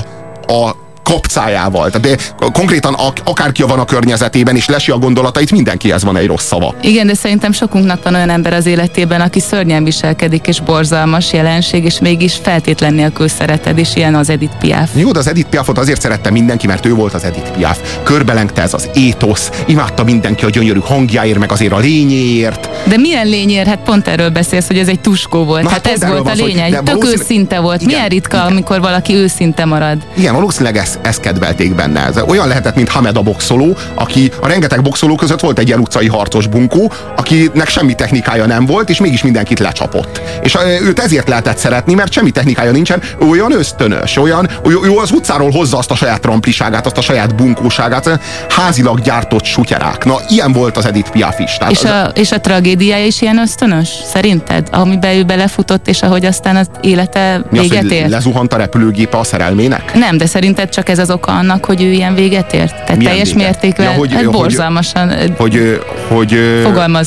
a 0.54 0.83
kapcájával. 1.04 1.90
Tehát 1.90 2.08
de 2.40 2.48
konkrétan 2.52 2.94
ak- 2.94 3.22
akárki 3.24 3.62
van 3.64 3.80
a 3.80 3.86
környezetében, 3.86 4.56
és 4.56 4.66
lesi 4.68 4.92
a 4.92 4.98
gondolatait, 4.98 5.52
mindenkihez 5.52 6.04
van 6.04 6.18
egy 6.18 6.28
rossz 6.28 6.46
szava. 6.46 6.76
Igen, 6.82 7.08
de 7.08 7.14
szerintem 7.14 7.52
sokunknak 7.52 8.04
van 8.04 8.16
olyan 8.16 8.30
ember 8.30 8.54
az 8.54 8.66
életében, 8.66 9.22
aki 9.22 9.40
szörnyen 9.40 9.84
viselkedik, 9.84 10.48
és 10.48 10.60
borzalmas 10.60 11.34
jelenség, 11.34 11.84
és 11.84 12.00
mégis 12.00 12.40
feltétlen 12.44 12.94
nélkül 12.94 13.28
szereted, 13.28 13.78
és 13.78 13.90
ilyen 13.96 14.16
az 14.16 14.30
Edith 14.30 14.58
Piaf. 14.60 14.90
Jó, 14.96 15.12
de 15.12 15.20
az 15.20 15.28
Edith 15.28 15.50
Piafot 15.50 15.78
azért 15.78 16.02
szerette 16.02 16.30
mindenki, 16.32 16.68
mert 16.68 16.86
ő 16.86 16.94
volt 16.94 17.14
az 17.14 17.24
Edith 17.24 17.50
Piaf. 17.52 17.80
Körbelengte 18.04 18.62
ez 18.62 18.74
az 18.74 18.90
étosz, 18.94 19.50
imádta 19.68 20.04
mindenki 20.04 20.46
a 20.46 20.50
gyönyörű 20.50 20.80
hangjáért, 20.80 21.38
meg 21.40 21.52
azért 21.52 21.72
a 21.72 21.78
lényéért. 21.78 22.70
De 22.88 22.98
milyen 22.98 23.28
lényér? 23.28 23.68
Hát 23.68 23.80
pont 23.80 24.08
erről 24.08 24.30
beszélsz, 24.30 24.68
hogy 24.68 24.78
ez 24.78 24.88
egy 24.88 25.00
tuskó 25.00 25.44
volt. 25.44 25.64
Na, 25.64 25.70
hát 25.70 25.88
hát 25.88 26.02
ez 26.04 26.10
volt 26.10 26.28
a 26.30 26.34
lényeg. 26.34 26.70
Tök 26.72 26.86
valószínűleg- 26.86 27.20
őszinte 27.22 27.60
volt. 27.60 27.82
Igen, 27.82 27.94
Milyen 27.94 28.10
ritka, 28.10 28.38
igen. 28.38 28.48
amikor 28.52 28.80
valaki 28.82 29.14
őszinte 29.14 29.66
marad. 29.66 29.98
Igen, 30.18 30.34
valószínűleg 30.34 30.78
ezt, 30.94 31.06
ezt 31.08 31.20
kedvelték 31.20 31.76
benne. 31.76 32.06
Ez 32.06 32.18
olyan 32.28 32.48
lehetett, 32.48 32.76
mint 32.76 32.90
Hamed 32.90 33.18
a 33.18 33.22
boxoló, 33.22 33.78
aki 33.96 34.32
a 34.42 34.48
rengeteg 34.48 34.82
boxoló 34.82 35.16
között 35.16 35.40
volt 35.40 35.60
egy 35.60 35.68
ilyen 35.68 35.80
utcai 35.80 36.08
harcos 36.08 36.48
bunkó, 36.48 36.92
akinek 37.16 37.68
semmi 37.70 37.94
technikája 37.94 38.46
nem 38.46 38.66
volt, 38.66 38.90
és 38.90 39.00
mégis 39.00 39.24
mindenkit 39.24 39.60
lecsapott. 39.60 40.22
És 40.42 40.58
őt 40.82 41.00
ezért 41.00 41.28
lehetett 41.28 41.58
szeretni, 41.58 41.94
mert 41.94 42.12
semmi 42.12 42.32
technikája 42.32 42.72
nincsen, 42.72 43.02
olyan 43.30 43.52
ösztönös, 43.52 44.18
olyan, 44.18 44.50
ő 44.66 44.98
az 44.98 45.12
utcáról 45.12 45.52
hozza 45.52 45.78
azt 45.78 45.92
a 45.92 45.96
saját 45.96 46.22
trampliságát, 46.22 46.86
azt 46.86 46.98
a 46.98 47.02
saját 47.02 47.36
bunkóságát, 47.36 48.20
házilag 48.50 49.02
gyártott 49.02 49.44
sutyerák. 49.44 50.06
Na, 50.06 50.16
ilyen 50.30 50.52
volt 50.52 50.78
az 50.78 50.86
Edith 50.86 51.10
Piaf 51.12 51.40
is. 51.40 51.58
Tehát 51.58 51.74
És 51.74 51.84
az- 51.84 51.90
a, 51.90 52.12
és 52.16 52.32
a 52.32 52.42
tragédiája 52.42 53.06
is 53.06 53.22
ilyen 53.22 53.38
ösztönös? 53.38 53.90
Szerinted? 54.12 54.68
Amiben 54.72 55.16
ő 55.16 55.24
belefutott, 55.24 55.88
és 55.88 56.02
ahogy 56.02 56.26
aztán 56.26 56.56
az 56.56 56.68
élete 56.82 57.42
mi 57.52 57.60
az, 57.60 57.70
véget 57.70 57.92
ért? 57.92 58.10
lezuhant 58.10 58.54
a 58.54 58.58
repülőgépe 58.58 59.18
a 59.18 59.24
szerelmének? 59.24 59.94
Nem, 59.94 60.18
de 60.18 60.26
szerinted 60.26 60.70
csak 60.70 60.83
ez 60.90 61.00
az 61.00 61.12
oka 61.12 61.32
annak, 61.32 61.66
hogy 61.66 61.84
ő 61.84 61.92
ilyen 61.92 62.16
véget 62.16 62.54
ért? 62.54 62.72
Tehát 62.74 62.96
Milyen 62.98 63.12
teljes 63.12 63.34
véget? 63.34 63.44
mértékben, 63.52 63.86
Ja, 63.92 63.98
hogy- 63.98 64.14
hát 64.14 64.32
borzalmasan, 64.32 65.10
hogy, 65.18 65.34
Hogy, 65.38 65.80
hogy 66.08 66.40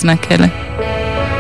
meg 0.03 0.19
kérlek. 0.29 0.53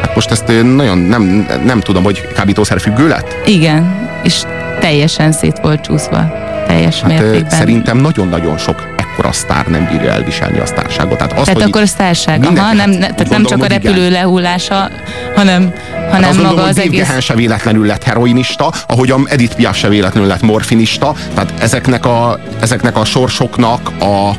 hát 0.00 0.14
most 0.14 0.30
ezt 0.30 0.46
nagyon 0.62 0.98
nem, 0.98 1.46
nem 1.64 1.80
tudom, 1.80 2.02
hogy 2.04 2.28
kábítószer 2.34 2.80
függő 2.80 3.08
lett? 3.08 3.34
Igen, 3.46 4.08
és 4.22 4.42
teljesen 4.80 5.32
szét 5.32 5.58
volt 5.62 5.80
csúszva. 5.80 6.44
Teljes 6.66 7.00
Hát 7.00 7.10
mértékben. 7.10 7.50
szerintem 7.58 7.96
nagyon-nagyon 7.98 8.58
sok 8.58 8.86
ekkora 8.96 9.32
sztár 9.32 9.66
nem 9.66 9.88
bírja 9.90 10.10
elviselni 10.10 10.58
a 10.58 10.66
sztárságot. 10.66 11.16
Tehát, 11.16 11.32
az, 11.32 11.44
tehát 11.44 11.60
hogy 11.60 11.70
akkor 11.70 11.82
a 11.82 11.86
sztárság, 11.86 12.44
aha, 12.44 12.72
nem, 12.72 12.90
ne, 12.90 13.00
hát 13.06 13.14
tehát 13.14 13.28
nem 13.32 13.44
csak 13.44 13.62
a 13.62 13.66
repülő 13.66 14.00
igen. 14.00 14.10
lehullása, 14.12 14.90
hanem, 15.36 15.72
hanem 16.10 16.28
azt 16.28 16.36
maga 16.36 16.48
gondolom, 16.48 16.70
az 16.70 16.78
egész... 16.78 17.06
Gahan 17.06 17.20
se 17.20 17.34
véletlenül 17.34 17.86
lett 17.86 18.02
heroinista, 18.02 18.72
ahogy 18.86 19.10
a 19.10 19.18
Edith 19.24 19.54
Piaf 19.56 19.76
se 19.76 19.88
véletlenül 19.88 20.28
lett 20.28 20.42
morfinista, 20.42 21.14
tehát 21.34 21.52
ezeknek 21.58 22.06
a, 22.06 22.38
ezeknek 22.60 22.96
a 22.96 23.04
sorsoknak 23.04 23.90
a 24.00 24.30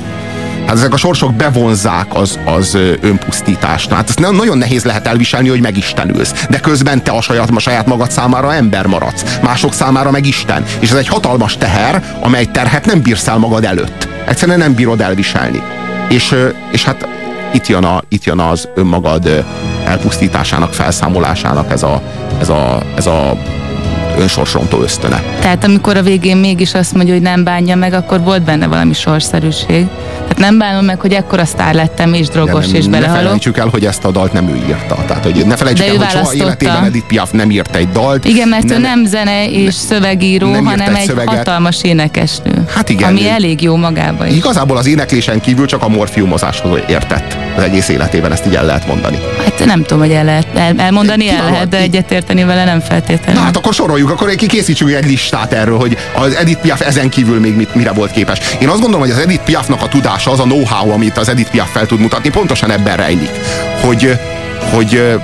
Hát 0.67 0.75
ezek 0.75 0.93
a 0.93 0.97
sorsok 0.97 1.33
bevonzák 1.33 2.05
az, 2.13 2.39
az 2.45 2.77
önpusztítást. 3.01 3.91
Hát 3.91 4.09
ezt 4.09 4.19
nagyon 4.19 4.57
nehéz 4.57 4.83
lehet 4.83 5.07
elviselni, 5.07 5.49
hogy 5.49 5.61
megistenülsz. 5.61 6.45
De 6.49 6.59
közben 6.59 7.03
te 7.03 7.11
a 7.11 7.21
saját, 7.21 7.49
a 7.55 7.59
saját 7.59 7.85
magad 7.85 8.11
számára 8.11 8.53
ember 8.53 8.85
maradsz. 8.85 9.37
Mások 9.41 9.73
számára 9.73 10.11
meg 10.11 10.25
Isten. 10.25 10.63
És 10.79 10.89
ez 10.89 10.95
egy 10.95 11.07
hatalmas 11.07 11.57
teher, 11.57 12.03
amely 12.19 12.45
terhet 12.45 12.85
nem 12.85 13.01
bírsz 13.01 13.27
el 13.27 13.37
magad 13.37 13.63
előtt. 13.63 14.07
Egyszerűen 14.25 14.57
nem 14.57 14.73
bírod 14.73 15.01
elviselni. 15.01 15.61
És, 16.09 16.35
és 16.71 16.83
hát 16.83 17.07
itt 17.53 17.67
jön, 17.67 17.83
a, 17.83 18.01
itt 18.09 18.23
jön 18.23 18.39
az 18.39 18.69
önmagad 18.75 19.45
elpusztításának, 19.85 20.73
felszámolásának 20.73 21.71
ez 21.71 21.83
a, 21.83 22.01
ez 22.39 22.49
a, 22.49 22.81
ez 22.95 23.05
a 23.05 23.37
önsorsrontó 24.19 24.81
ösztöne. 24.81 25.23
Tehát 25.39 25.63
amikor 25.63 25.97
a 25.97 26.01
végén 26.01 26.37
mégis 26.37 26.73
azt 26.73 26.93
mondja, 26.93 27.13
hogy 27.13 27.21
nem 27.23 27.43
bánja 27.43 27.75
meg, 27.75 27.93
akkor 27.93 28.21
volt 28.21 28.41
benne 28.41 28.67
valami 28.67 28.93
sorszerűség. 28.93 29.87
Tehát 30.27 30.37
nem 30.51 30.57
bánom 30.57 30.85
meg, 30.85 30.99
hogy 30.99 31.13
ekkora 31.13 31.45
sztár 31.45 31.73
lettem, 31.73 32.13
és 32.13 32.27
drogos, 32.27 32.65
De 32.65 32.71
nem- 32.71 32.75
és 32.75 32.85
ne 32.85 32.91
belehalok. 32.91 33.21
felejtsük 33.23 33.57
el, 33.57 33.67
hogy 33.67 33.85
ezt 33.85 34.03
a 34.05 34.11
dalt 34.11 34.33
nem 34.33 34.47
ő 34.49 34.55
írta. 34.67 34.95
Tehát, 35.07 35.23
hogy 35.23 35.45
ne 35.45 35.55
felejtsük 35.55 35.85
De 35.85 35.91
el, 35.91 35.97
hogy 35.97 36.09
soha 36.09 36.33
életében 36.33 36.83
Edith 36.83 37.07
Piaf 37.07 37.31
nem 37.31 37.51
írt 37.51 37.75
egy 37.75 37.89
dalt. 37.89 38.25
Igen, 38.25 38.47
mert 38.47 38.71
ő 38.71 38.77
nem 38.77 39.05
zene 39.05 39.49
és 39.49 39.73
szövegíró, 39.73 40.49
nem 40.51 40.65
hanem 40.65 40.93
egy 40.95 41.01
egy 41.01 41.07
szöveget. 41.07 41.35
hatalmas 41.35 41.83
énekesnő. 41.83 42.63
Hát 42.75 42.89
igen, 42.89 43.09
Ami 43.09 43.23
ő- 43.23 43.27
elég 43.27 43.61
jó 43.61 43.75
magában 43.75 44.27
is. 44.27 44.35
Igazából 44.35 44.77
az 44.77 44.85
éneklésen 44.87 45.41
kívül 45.41 45.65
csak 45.65 45.83
a 45.83 45.87
morfiumozáshoz 45.87 46.79
értett. 46.87 47.37
az 47.57 47.63
egész 47.63 47.87
életében, 47.89 48.31
ezt 48.31 48.45
így 48.45 48.55
el 48.55 48.65
lehet 48.65 48.87
mondani. 48.87 49.17
Hát 49.47 49.65
nem 49.65 49.81
tudom, 49.81 49.99
hogy 49.99 50.11
el 50.11 50.23
lehet, 50.23 50.47
el, 50.55 50.73
elmondani, 50.77 51.27
el 51.27 51.35
Kiváló. 51.35 51.51
lehet, 51.51 51.69
de 51.69 51.77
egyetérteni 51.77 52.43
vele 52.43 52.65
nem 52.65 52.79
feltétlenül. 52.79 53.39
Na 53.39 53.45
hát 53.45 53.57
akkor 53.57 53.73
soroljuk, 53.73 54.09
akkor 54.09 54.35
készítsünk 54.35 54.91
egy 54.91 55.05
listát 55.05 55.53
erről, 55.53 55.77
hogy 55.77 55.97
az 56.13 56.35
Edith 56.35 56.61
Piaf 56.61 56.81
ezen 56.81 57.09
kívül 57.09 57.39
még 57.39 57.55
mit, 57.55 57.75
mire 57.75 57.91
volt 57.91 58.11
képes. 58.11 58.39
Én 58.59 58.67
azt 58.67 58.79
gondolom, 58.79 58.99
hogy 58.99 59.09
az 59.09 59.17
Edith 59.17 59.43
Piafnak 59.43 59.81
a 59.81 59.87
tudása, 59.87 60.31
az 60.31 60.39
a 60.39 60.43
know-how, 60.43 60.91
amit 60.91 61.17
az 61.17 61.29
Edith 61.29 61.51
Piaf 61.51 61.71
fel 61.71 61.85
tud 61.85 61.99
mutatni, 61.99 62.29
pontosan 62.29 62.71
ebben 62.71 62.97
rejlik, 62.97 63.31
hogy, 63.81 64.19
hogy, 64.71 65.15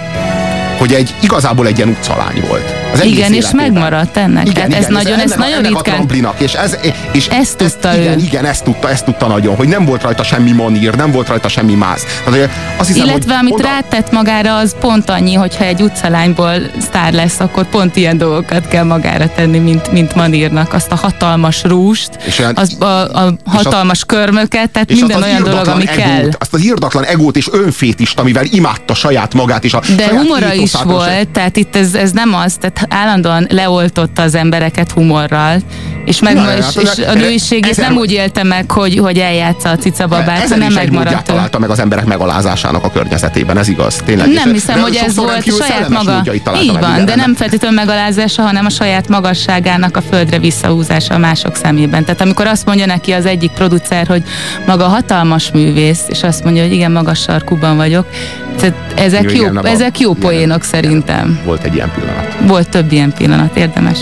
hogy 0.78 0.94
egy, 0.94 1.14
igazából 1.20 1.68
egy 1.68 1.78
ilyen 1.78 1.90
utcalány 1.90 2.44
volt. 2.48 2.83
Az 2.94 3.04
Igen, 3.04 3.34
és 3.34 3.52
megmaradt 3.52 4.18
ennek. 4.18 4.48
Tehát 4.52 4.74
ez 4.74 4.88
nagyon- 4.88 5.20
ez 5.20 5.32
nagyon 5.32 5.54
ennek 5.58 5.68
ritkán- 5.72 5.88
A 5.88 5.92
tramplinak, 5.96 6.40
és 6.40 6.54
ez, 6.54 6.78
és 7.12 7.28
Ezt 7.28 7.58
tudta 7.58 7.96
igen, 7.98 8.20
ő. 8.20 8.22
Igen, 8.24 8.46
ezt 8.46 8.64
tudta, 8.64 8.90
ezt 8.90 9.06
tudta 9.06 9.28
nagyon, 9.28 9.56
hogy 9.56 9.68
nem 9.68 9.86
volt 9.86 10.02
rajta 10.02 10.24
semmi 10.24 10.52
manír, 10.52 10.96
nem 10.96 11.12
volt 11.12 11.28
rajta 11.28 11.48
semmi. 11.48 11.72
Tehát, 11.78 12.40
hogy 12.40 12.50
azt 12.78 12.88
hiszem, 12.88 13.04
Illetve 13.08 13.34
amit 13.36 13.54
oda- 13.54 13.64
rátett 13.68 14.12
magára, 14.12 14.58
az 14.58 14.76
pont 14.80 15.10
annyi, 15.10 15.34
hogyha 15.34 15.64
egy 15.64 15.82
utcalányból 15.82 16.54
sztár 16.82 17.14
lesz, 17.14 17.40
akkor 17.40 17.66
pont 17.70 17.96
ilyen 17.96 18.18
dolgokat 18.18 18.68
kell 18.68 18.84
magára 18.84 19.30
tenni, 19.36 19.58
mint, 19.60 19.92
mint 19.92 20.16
Manírnak. 20.16 20.74
Azt 20.74 20.92
a 20.92 20.96
hatalmas 20.96 21.64
rúst, 21.64 22.10
És 22.26 22.40
olyan- 22.40 22.58
az, 22.58 22.76
a, 22.80 22.86
a 22.86 23.34
hatalmas 23.46 24.04
körmöket, 24.06 24.70
tehát 24.72 24.90
és 24.92 25.00
minden 25.00 25.18
azt 25.18 25.26
az 25.26 25.32
olyan 25.32 25.44
dolog, 25.44 25.68
ami 25.68 25.84
egót, 25.88 26.04
kell. 26.04 26.30
Azt 26.40 26.54
az 26.54 26.64
irdatlan 26.64 27.04
egót 27.04 27.38
és 27.38 27.48
önfétist, 27.52 28.20
amivel 28.20 28.46
imádta 28.52 28.94
saját 28.94 29.34
magát 29.34 29.64
és 29.64 29.74
a 29.74 29.82
De 29.96 30.08
humora 30.10 30.54
is 30.54 30.72
volt, 30.84 31.28
tehát 31.30 31.58
itt 31.58 31.76
ez, 31.76 31.94
ez 31.94 32.12
nem 32.12 32.34
az, 32.34 32.54
tehát 32.60 32.83
állandóan 32.90 33.48
leoltotta 33.50 34.22
az 34.22 34.36
embereket 34.36 34.92
humorral, 34.92 35.60
és, 36.06 36.20
meg, 36.20 36.36
Na, 36.36 36.56
és, 36.58 36.64
hát 36.64 36.76
és 36.76 37.06
a 37.08 37.14
nőiségét 37.14 37.72
ezer- 37.72 37.88
nem 37.88 37.98
úgy 37.98 38.12
élte 38.12 38.44
meg, 38.44 38.72
hogy, 38.72 38.98
hogy 38.98 39.18
eljátsza 39.18 39.70
a 39.70 39.76
cicababát, 39.76 40.50
hanem 40.50 40.74
megmaradt 40.74 41.26
találta 41.26 41.60
meg 41.60 41.70
az 41.70 41.80
emberek 41.80 42.06
megalázásának 42.06 42.84
a 42.84 42.92
környezetében, 42.92 43.58
ez 43.58 43.68
igaz, 43.68 43.96
tényleg. 44.06 44.28
És- 44.28 44.44
Nem 44.44 44.52
hiszem, 44.54 44.76
de 44.76 44.82
hogy 44.82 44.96
ez 44.96 45.16
volt 45.16 45.54
saját 45.66 45.90
maga. 45.90 46.24
Így 46.34 46.42
meg 46.46 46.82
van, 46.82 46.82
de 46.82 46.88
mindennek. 46.88 47.16
nem 47.16 47.36
feltétlenül 47.36 47.78
megalázása, 47.78 48.42
hanem 48.42 48.66
a 48.66 48.70
saját 48.70 49.08
magasságának 49.08 49.98
a 49.98 50.02
földre 50.02 50.40
visszahúzása 50.40 51.14
a 51.14 51.18
mások 51.18 51.56
szemében. 51.56 52.04
Tehát 52.06 52.22
amikor 52.22 52.48
azt 52.48 52.66
mondja 52.66 52.86
neki 52.86 53.12
az 53.12 53.26
egyik 53.26 53.52
producer, 53.52 54.08
hogy 54.08 54.24
maga 54.66 54.88
hatalmas 54.88 55.52
művész, 55.52 56.02
és 56.08 56.24
azt 56.24 56.44
mondja, 56.44 56.64
hogy 56.64 56.74
igen, 56.74 56.92
magas 56.92 57.20
sarkúban 57.20 57.76
vagyok, 57.76 58.08
tehát 58.56 58.76
ezek, 58.96 59.24
Jó, 59.24 59.30
jó, 59.30 59.36
igen, 59.36 59.58
abban- 59.58 59.72
ezek 59.72 60.00
jó 60.00 60.10
igen, 60.12 60.22
poénok 60.22 60.64
szerintem. 60.64 61.40
Volt 61.46 61.64
egy 61.64 61.76
ilyen 61.76 61.92
pillanat. 61.96 62.36
Volt 62.48 62.70
több 62.70 62.92
ilyen 62.92 63.14
pillanat, 63.14 63.56
érdemes. 63.58 64.00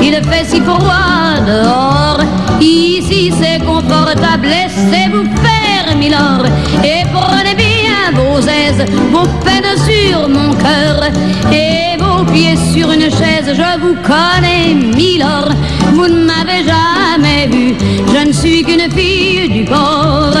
Il 0.00 0.12
fait 0.24 0.44
si 0.50 0.60
froid 0.60 1.44
dehors. 1.46 2.24
Ici, 2.60 3.32
c'est 3.40 3.58
confortable. 3.64 4.48
Laissez-vous 4.48 5.26
faire, 5.44 5.96
Milord. 5.96 6.46
Et 6.82 7.04
prenez 7.12 7.54
vos 9.12 9.28
peines 9.44 9.76
sur 9.88 10.28
mon 10.28 10.54
cœur. 10.54 11.10
Et 11.52 11.96
vos 11.98 12.24
pieds 12.32 12.56
sur 12.72 12.90
une 12.90 13.10
chaise. 13.10 13.48
Je 13.54 13.78
vous 13.80 13.96
connais, 14.02 14.74
Milord. 14.74 15.50
Vous 15.94 16.08
ne 16.08 16.24
m'avez 16.26 16.64
jamais 16.64 17.46
vu. 17.48 17.74
Je 18.12 18.28
ne 18.28 18.32
suis 18.32 18.62
qu'une 18.62 18.90
fille 18.90 19.48
du 19.48 19.64
port. 19.64 20.36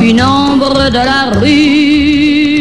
Une 0.00 0.22
ombre 0.22 0.90
de 0.90 1.02
la 1.10 1.30
rue. 1.38 2.58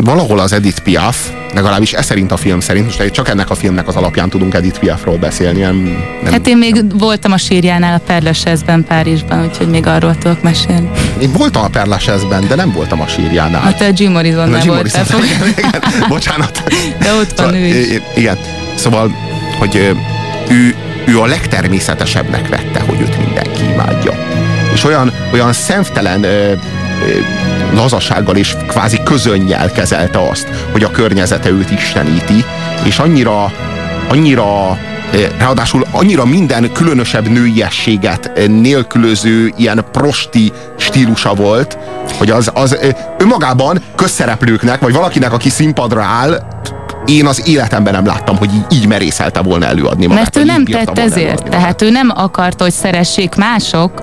Valahol 0.00 0.40
az 0.40 0.52
Edith 0.52 0.80
Piaf, 0.82 1.32
legalábbis 1.54 1.92
ez 1.92 2.04
szerint 2.04 2.32
a 2.32 2.36
film 2.36 2.60
szerint, 2.60 2.84
most 2.84 3.10
csak 3.10 3.28
ennek 3.28 3.50
a 3.50 3.54
filmnek 3.54 3.88
az 3.88 3.96
alapján 3.96 4.28
tudunk 4.28 4.54
Edith 4.54 4.78
Piafról 4.78 5.16
beszélni, 5.16 5.60
nem, 5.60 5.76
nem 6.22 6.32
Hát 6.32 6.46
én 6.46 6.56
még 6.56 6.98
voltam 6.98 7.32
a 7.32 7.36
sírjánál 7.36 7.94
a 7.94 8.00
Perlesezben, 8.06 8.84
Párizsban, 8.84 9.44
úgyhogy 9.44 9.68
még 9.68 9.86
arról 9.86 10.18
tudok 10.18 10.42
mesélni. 10.42 10.90
Én 11.20 11.32
voltam 11.32 11.62
a 11.62 11.68
Perlasezben, 11.68 12.48
de 12.48 12.54
nem 12.54 12.72
voltam 12.72 13.00
a 13.00 13.06
sírjánál. 13.06 13.60
Hát 13.60 13.80
a 13.80 13.86
Jim 13.94 14.12
Morrisonnál 14.12 14.64
voltál. 14.64 15.04
Igen, 15.24 15.48
igen, 15.56 15.82
bocsánat. 16.08 16.62
De 16.98 17.14
ott 17.14 17.40
van 17.40 17.54
ő 17.54 17.66
is. 17.66 18.00
Igen, 18.14 18.38
szóval, 18.74 19.14
hogy 19.58 19.96
ő, 20.48 20.74
ő 21.06 21.20
a 21.20 21.26
legtermészetesebbnek 21.26 22.48
vette, 22.48 22.80
hogy 22.80 23.00
őt 23.00 23.18
mindenki 23.18 23.64
imádja. 23.72 24.12
És 24.74 24.84
olyan, 24.84 25.12
olyan 25.32 25.52
szemtelen 25.52 26.24
lazasággal 27.74 28.36
és 28.36 28.56
kvázi 28.66 29.02
közönnyel 29.02 29.72
kezelte 29.72 30.28
azt, 30.28 30.48
hogy 30.72 30.82
a 30.82 30.90
környezete 30.90 31.50
őt 31.50 31.70
isteníti, 31.70 32.44
és 32.84 32.98
annyira, 32.98 33.52
annyira 34.08 34.78
ráadásul 35.38 35.86
annyira 35.90 36.24
minden 36.24 36.72
különösebb 36.72 37.28
nőiességet 37.28 38.32
nélkülöző 38.46 39.52
ilyen 39.56 39.84
prosti 39.92 40.52
stílusa 40.76 41.34
volt, 41.34 41.78
hogy 42.18 42.30
az, 42.30 42.50
az 42.54 42.78
önmagában 43.18 43.82
közszereplőknek, 43.94 44.80
vagy 44.80 44.92
valakinek, 44.92 45.32
aki 45.32 45.48
színpadra 45.48 46.02
áll, 46.02 46.46
én 47.06 47.26
az 47.26 47.48
életemben 47.48 47.92
nem 47.92 48.06
láttam, 48.06 48.36
hogy 48.36 48.54
így, 48.54 48.64
így 48.72 48.86
merészelte 48.86 49.40
volna 49.40 49.66
előadni 49.66 50.06
magát. 50.06 50.22
Mert 50.22 50.36
ő 50.36 50.44
nem 50.44 50.64
tett 50.64 50.98
ezért, 50.98 51.48
tehát 51.48 51.82
ő 51.82 51.90
nem 51.90 52.12
akarta, 52.14 52.64
hogy 52.64 52.72
szeressék 52.72 53.34
mások, 53.34 54.02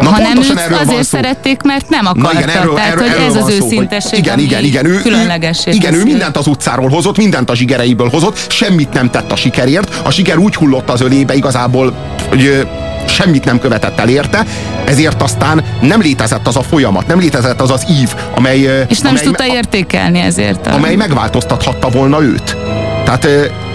Na, 0.00 0.08
hanem 0.08 0.36
őt 0.36 0.80
azért 0.80 0.96
szó. 0.96 1.16
szerették, 1.16 1.62
mert 1.62 1.88
nem 1.88 2.04
Na 2.04 2.10
akarta. 2.10 2.38
igen, 2.38 2.48
erről, 2.48 2.74
tehát, 2.74 2.90
erről, 2.90 3.02
hogy 3.02 3.12
erről 3.12 3.26
ez 3.26 3.36
az 3.36 3.48
őszintesség, 3.48 4.18
igen, 4.18 4.38
igen, 4.38 4.64
igen, 4.64 4.86
ő, 4.86 5.00
különlegessé 5.00 5.70
ő, 5.70 5.74
igen, 5.74 5.94
ő 5.94 6.02
mindent 6.02 6.36
az 6.36 6.46
utcáról 6.46 6.88
hozott, 6.88 7.16
mindent 7.16 7.50
a 7.50 7.54
zsigereiből 7.54 8.08
hozott, 8.08 8.46
semmit 8.48 8.92
nem 8.92 9.10
tett 9.10 9.32
a 9.32 9.36
sikerért, 9.36 10.00
a 10.04 10.10
siker 10.10 10.38
úgy 10.38 10.54
hullott 10.54 10.90
az 10.90 11.00
ölébe 11.00 11.34
igazából, 11.34 11.94
hogy 12.28 12.66
semmit 13.08 13.44
nem 13.44 13.58
követett 13.58 13.98
el 13.98 14.08
érte, 14.08 14.44
ezért 14.84 15.22
aztán 15.22 15.64
nem 15.80 16.00
létezett 16.00 16.46
az 16.46 16.56
a 16.56 16.62
folyamat, 16.62 17.06
nem 17.06 17.18
létezett 17.18 17.60
az 17.60 17.70
az 17.70 17.86
ív, 18.00 18.14
amely, 18.36 18.58
És 18.58 18.98
nem 18.98 19.10
amely, 19.10 19.12
is 19.12 19.20
tudta 19.20 19.46
értékelni 19.46 20.20
ezért. 20.20 20.66
Amely 20.66 20.94
megváltoztathatta 20.94 21.88
volna 21.88 22.22
őt. 22.22 22.56
Tehát 23.04 23.28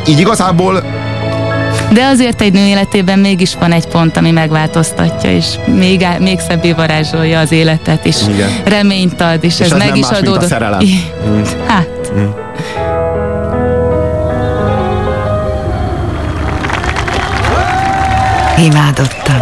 így 0.08 0.20
igazából 0.20 0.84
De 1.94 2.06
azért 2.06 2.42
egy 2.42 2.54
nő 2.54 2.66
életében 2.66 3.20
mégis 3.20 3.56
van 3.56 3.72
egy 3.72 3.88
pont, 3.88 4.18
ami 4.18 4.32
megváltoztatja, 4.32 5.32
és 5.32 5.46
még, 5.66 6.04
á- 6.04 6.20
még 6.20 6.40
szebbé 6.40 6.72
varázsolja 6.72 7.40
az 7.40 7.52
életet, 7.52 8.06
és 8.06 8.16
Igen. 8.34 8.50
reményt 8.66 9.22
ad, 9.22 9.44
és, 9.44 9.54
És 9.54 9.60
ez 9.60 9.72
ez 9.72 9.78
meg 9.78 9.88
nem 9.88 9.96
is 9.96 10.02
más, 10.02 10.12
mint 10.12 10.28
a 10.28 10.30
adódott. 10.30 10.50
szerelem. 10.50 10.80
I- 10.80 11.12
Hát, 11.68 12.12
Imádottam. 18.58 19.42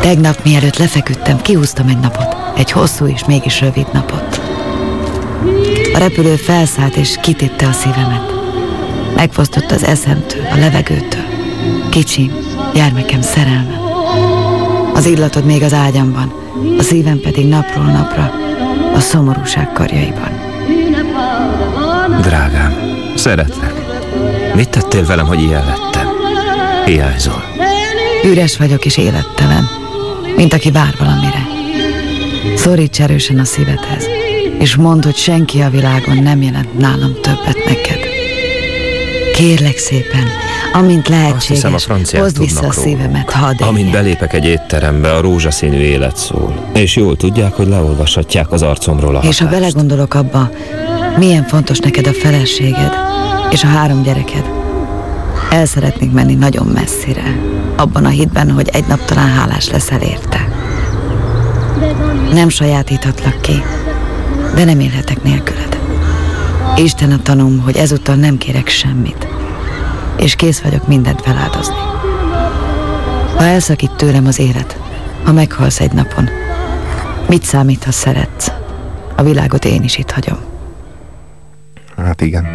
Tegnap 0.00 0.38
mielőtt 0.44 0.76
lefeküdtem, 0.78 1.40
kihúztam 1.42 1.88
egy 1.88 1.98
napot. 1.98 2.36
Egy 2.56 2.70
hosszú 2.70 3.06
és 3.06 3.24
mégis 3.26 3.60
rövid 3.60 3.86
napot. 3.92 4.40
A 5.94 5.98
repülő 5.98 6.34
felszállt 6.36 6.96
és 6.96 7.14
kitépte 7.22 7.66
a 7.66 7.72
szívemet. 7.72 8.32
Megfosztott 9.16 9.70
az 9.70 9.84
eszemtől, 9.84 10.46
a 10.52 10.56
levegőtől. 10.56 11.22
Kicsim, 11.94 12.32
gyermekem 12.74 13.20
szerelme. 13.20 13.80
Az 14.94 15.06
illatod 15.06 15.44
még 15.44 15.62
az 15.62 15.72
ágyamban, 15.72 16.32
a 16.78 16.82
szívem 16.82 17.20
pedig 17.20 17.46
napról 17.46 17.84
napra 17.84 18.32
a 18.94 19.00
szomorúság 19.00 19.72
karjaiban. 19.72 20.30
Drágám, 22.20 22.74
szeretlek. 23.16 23.72
Mit 24.54 24.68
tettél 24.68 25.06
velem, 25.06 25.26
hogy 25.26 25.42
ilyen 25.42 25.64
lettem? 25.64 26.06
Hiányzol. 26.84 27.44
Üres 28.24 28.56
vagyok 28.56 28.84
és 28.84 28.96
élettelen, 28.96 29.68
mint 30.36 30.52
aki 30.52 30.70
vár 30.70 30.94
valamire. 30.98 31.46
Szoríts 32.56 33.00
erősen 33.00 33.38
a 33.38 33.44
szívedhez, 33.44 34.06
és 34.58 34.76
mondd, 34.76 35.04
hogy 35.04 35.16
senki 35.16 35.60
a 35.60 35.70
világon 35.70 36.16
nem 36.16 36.42
jelent 36.42 36.78
nálam 36.78 37.12
többet 37.20 37.64
neked. 37.66 38.03
Kérlek 39.34 39.78
szépen, 39.78 40.26
amint 40.72 41.08
Azt 41.08 41.46
hiszem, 41.46 41.74
a 41.74 41.76
lehetséges, 41.88 42.20
hozd 42.20 42.38
vissza 42.38 42.66
a 42.66 42.72
szívemet, 42.72 43.30
hadd 43.30 43.62
Amint 43.62 43.90
belépek 43.90 44.32
egy 44.32 44.44
étterembe, 44.44 45.12
a 45.14 45.20
rózsaszínű 45.20 45.78
élet 45.78 46.16
szól. 46.16 46.70
És 46.74 46.96
jól 46.96 47.16
tudják, 47.16 47.52
hogy 47.52 47.68
leolvashatják 47.68 48.52
az 48.52 48.62
arcomról 48.62 49.16
a 49.16 49.20
És 49.22 49.38
ha 49.38 49.44
hatást. 49.44 49.62
belegondolok 49.62 50.14
abba, 50.14 50.50
milyen 51.18 51.44
fontos 51.44 51.78
neked 51.78 52.06
a 52.06 52.12
feleséged 52.12 52.92
és 53.50 53.62
a 53.62 53.66
három 53.66 54.02
gyereked, 54.02 54.44
el 55.50 55.66
szeretnék 55.66 56.12
menni 56.12 56.34
nagyon 56.34 56.66
messzire, 56.66 57.36
abban 57.76 58.04
a 58.04 58.08
hitben, 58.08 58.50
hogy 58.50 58.68
egy 58.72 58.84
nap 58.86 59.04
talán 59.04 59.28
hálás 59.28 59.68
leszel 59.68 60.00
érte. 60.00 60.48
Nem 62.32 62.48
sajátíthatlak 62.48 63.40
ki, 63.40 63.62
de 64.54 64.64
nem 64.64 64.80
élhetek 64.80 65.22
nélküled. 65.22 65.78
Isten 66.76 67.10
a 67.12 67.22
tanúm, 67.22 67.60
hogy 67.60 67.76
ezúttal 67.76 68.14
nem 68.14 68.38
kérek 68.38 68.68
semmit, 68.68 69.23
és 70.16 70.34
kész 70.36 70.60
vagyok 70.60 70.88
mindent 70.88 71.20
feláldozni. 71.20 71.74
Ha 73.36 73.44
elszakít 73.44 73.92
tőlem 73.96 74.26
az 74.26 74.38
élet, 74.38 74.78
ha 75.24 75.32
meghalsz 75.32 75.80
egy 75.80 75.92
napon, 75.92 76.28
Mit 77.28 77.42
számít, 77.42 77.84
ha 77.84 77.92
szeretsz? 77.92 78.50
A 79.16 79.22
világot 79.22 79.64
én 79.64 79.82
is 79.82 79.96
itt 79.98 80.10
hagyom. 80.10 80.38
Hát 81.96 82.20
igen. 82.20 82.46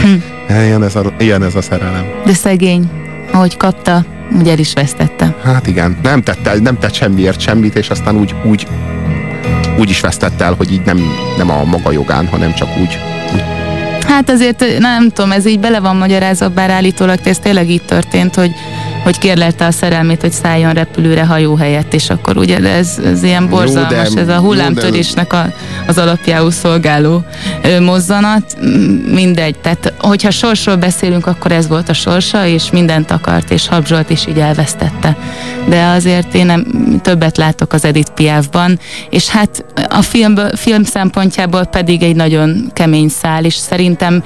Hm. 0.00 0.54
Ilyen 0.54 0.82
ez, 0.82 0.96
a, 0.96 1.12
ilyen 1.18 1.42
ez 1.42 1.54
a 1.54 1.62
szerelem. 1.62 2.04
De 2.24 2.32
szegény, 2.32 2.90
ahogy 3.32 3.56
kapta, 3.56 4.04
ugye 4.38 4.50
el 4.50 4.58
is 4.58 4.72
vesztette. 4.72 5.36
Hát 5.42 5.66
igen, 5.66 5.98
nem 6.02 6.22
tett, 6.22 6.46
el, 6.46 6.56
nem 6.56 6.78
tett 6.78 6.92
semmiért 6.92 7.40
semmit, 7.40 7.74
és 7.76 7.90
aztán 7.90 8.16
úgy, 8.16 8.34
úgy, 8.44 8.66
úgy 9.78 9.90
is 9.90 10.00
vesztette 10.00 10.44
el, 10.44 10.54
hogy 10.54 10.72
így 10.72 10.82
nem, 10.84 11.00
nem 11.36 11.50
a 11.50 11.64
maga 11.64 11.90
jogán, 11.90 12.26
hanem 12.26 12.54
csak 12.54 12.68
úgy, 12.76 12.98
úgy 13.34 13.57
Hát 14.08 14.30
azért 14.30 14.64
nem 14.78 15.10
tudom, 15.10 15.32
ez 15.32 15.46
így 15.46 15.60
bele 15.60 15.80
van 15.80 15.96
magyarázva, 15.96 16.48
bár 16.48 16.70
állítólag 16.70 17.18
ez 17.24 17.38
tényleg 17.38 17.70
így 17.70 17.82
történt, 17.82 18.34
hogy 18.34 18.50
hogy 19.08 19.18
kérlelte 19.18 19.66
a 19.66 19.70
szerelmét, 19.70 20.20
hogy 20.20 20.32
szálljon 20.32 20.72
repülőre 20.72 21.24
hajó 21.24 21.54
helyett, 21.54 21.94
és 21.94 22.10
akkor 22.10 22.36
ugye 22.36 22.58
ez, 22.58 22.98
ez 23.04 23.22
ilyen 23.22 23.48
borzalmas, 23.48 24.14
ez 24.14 24.28
a 24.28 24.38
hullámtörésnek 24.38 25.32
a, 25.32 25.52
az 25.86 25.98
alapjául 25.98 26.50
szolgáló 26.50 27.24
mozzanat. 27.80 28.56
Mindegy, 29.12 29.58
tehát 29.58 29.92
hogyha 29.98 30.30
sorsról 30.30 30.76
beszélünk, 30.76 31.26
akkor 31.26 31.52
ez 31.52 31.68
volt 31.68 31.88
a 31.88 31.92
sorsa, 31.92 32.46
és 32.46 32.70
mindent 32.70 33.10
akart, 33.10 33.50
és 33.50 33.68
Habzsolt 33.68 34.10
is 34.10 34.26
így 34.26 34.38
elvesztette. 34.38 35.16
De 35.68 35.84
azért 35.84 36.34
én 36.34 36.46
nem, 36.46 36.66
többet 37.02 37.36
látok 37.36 37.72
az 37.72 37.84
Edith 37.84 38.10
Piafban, 38.10 38.78
és 39.10 39.28
hát 39.28 39.64
a 39.88 40.02
film, 40.02 40.34
film 40.54 40.84
szempontjából 40.84 41.64
pedig 41.64 42.02
egy 42.02 42.16
nagyon 42.16 42.70
kemény 42.72 43.08
szál, 43.08 43.44
és 43.44 43.54
szerintem 43.54 44.22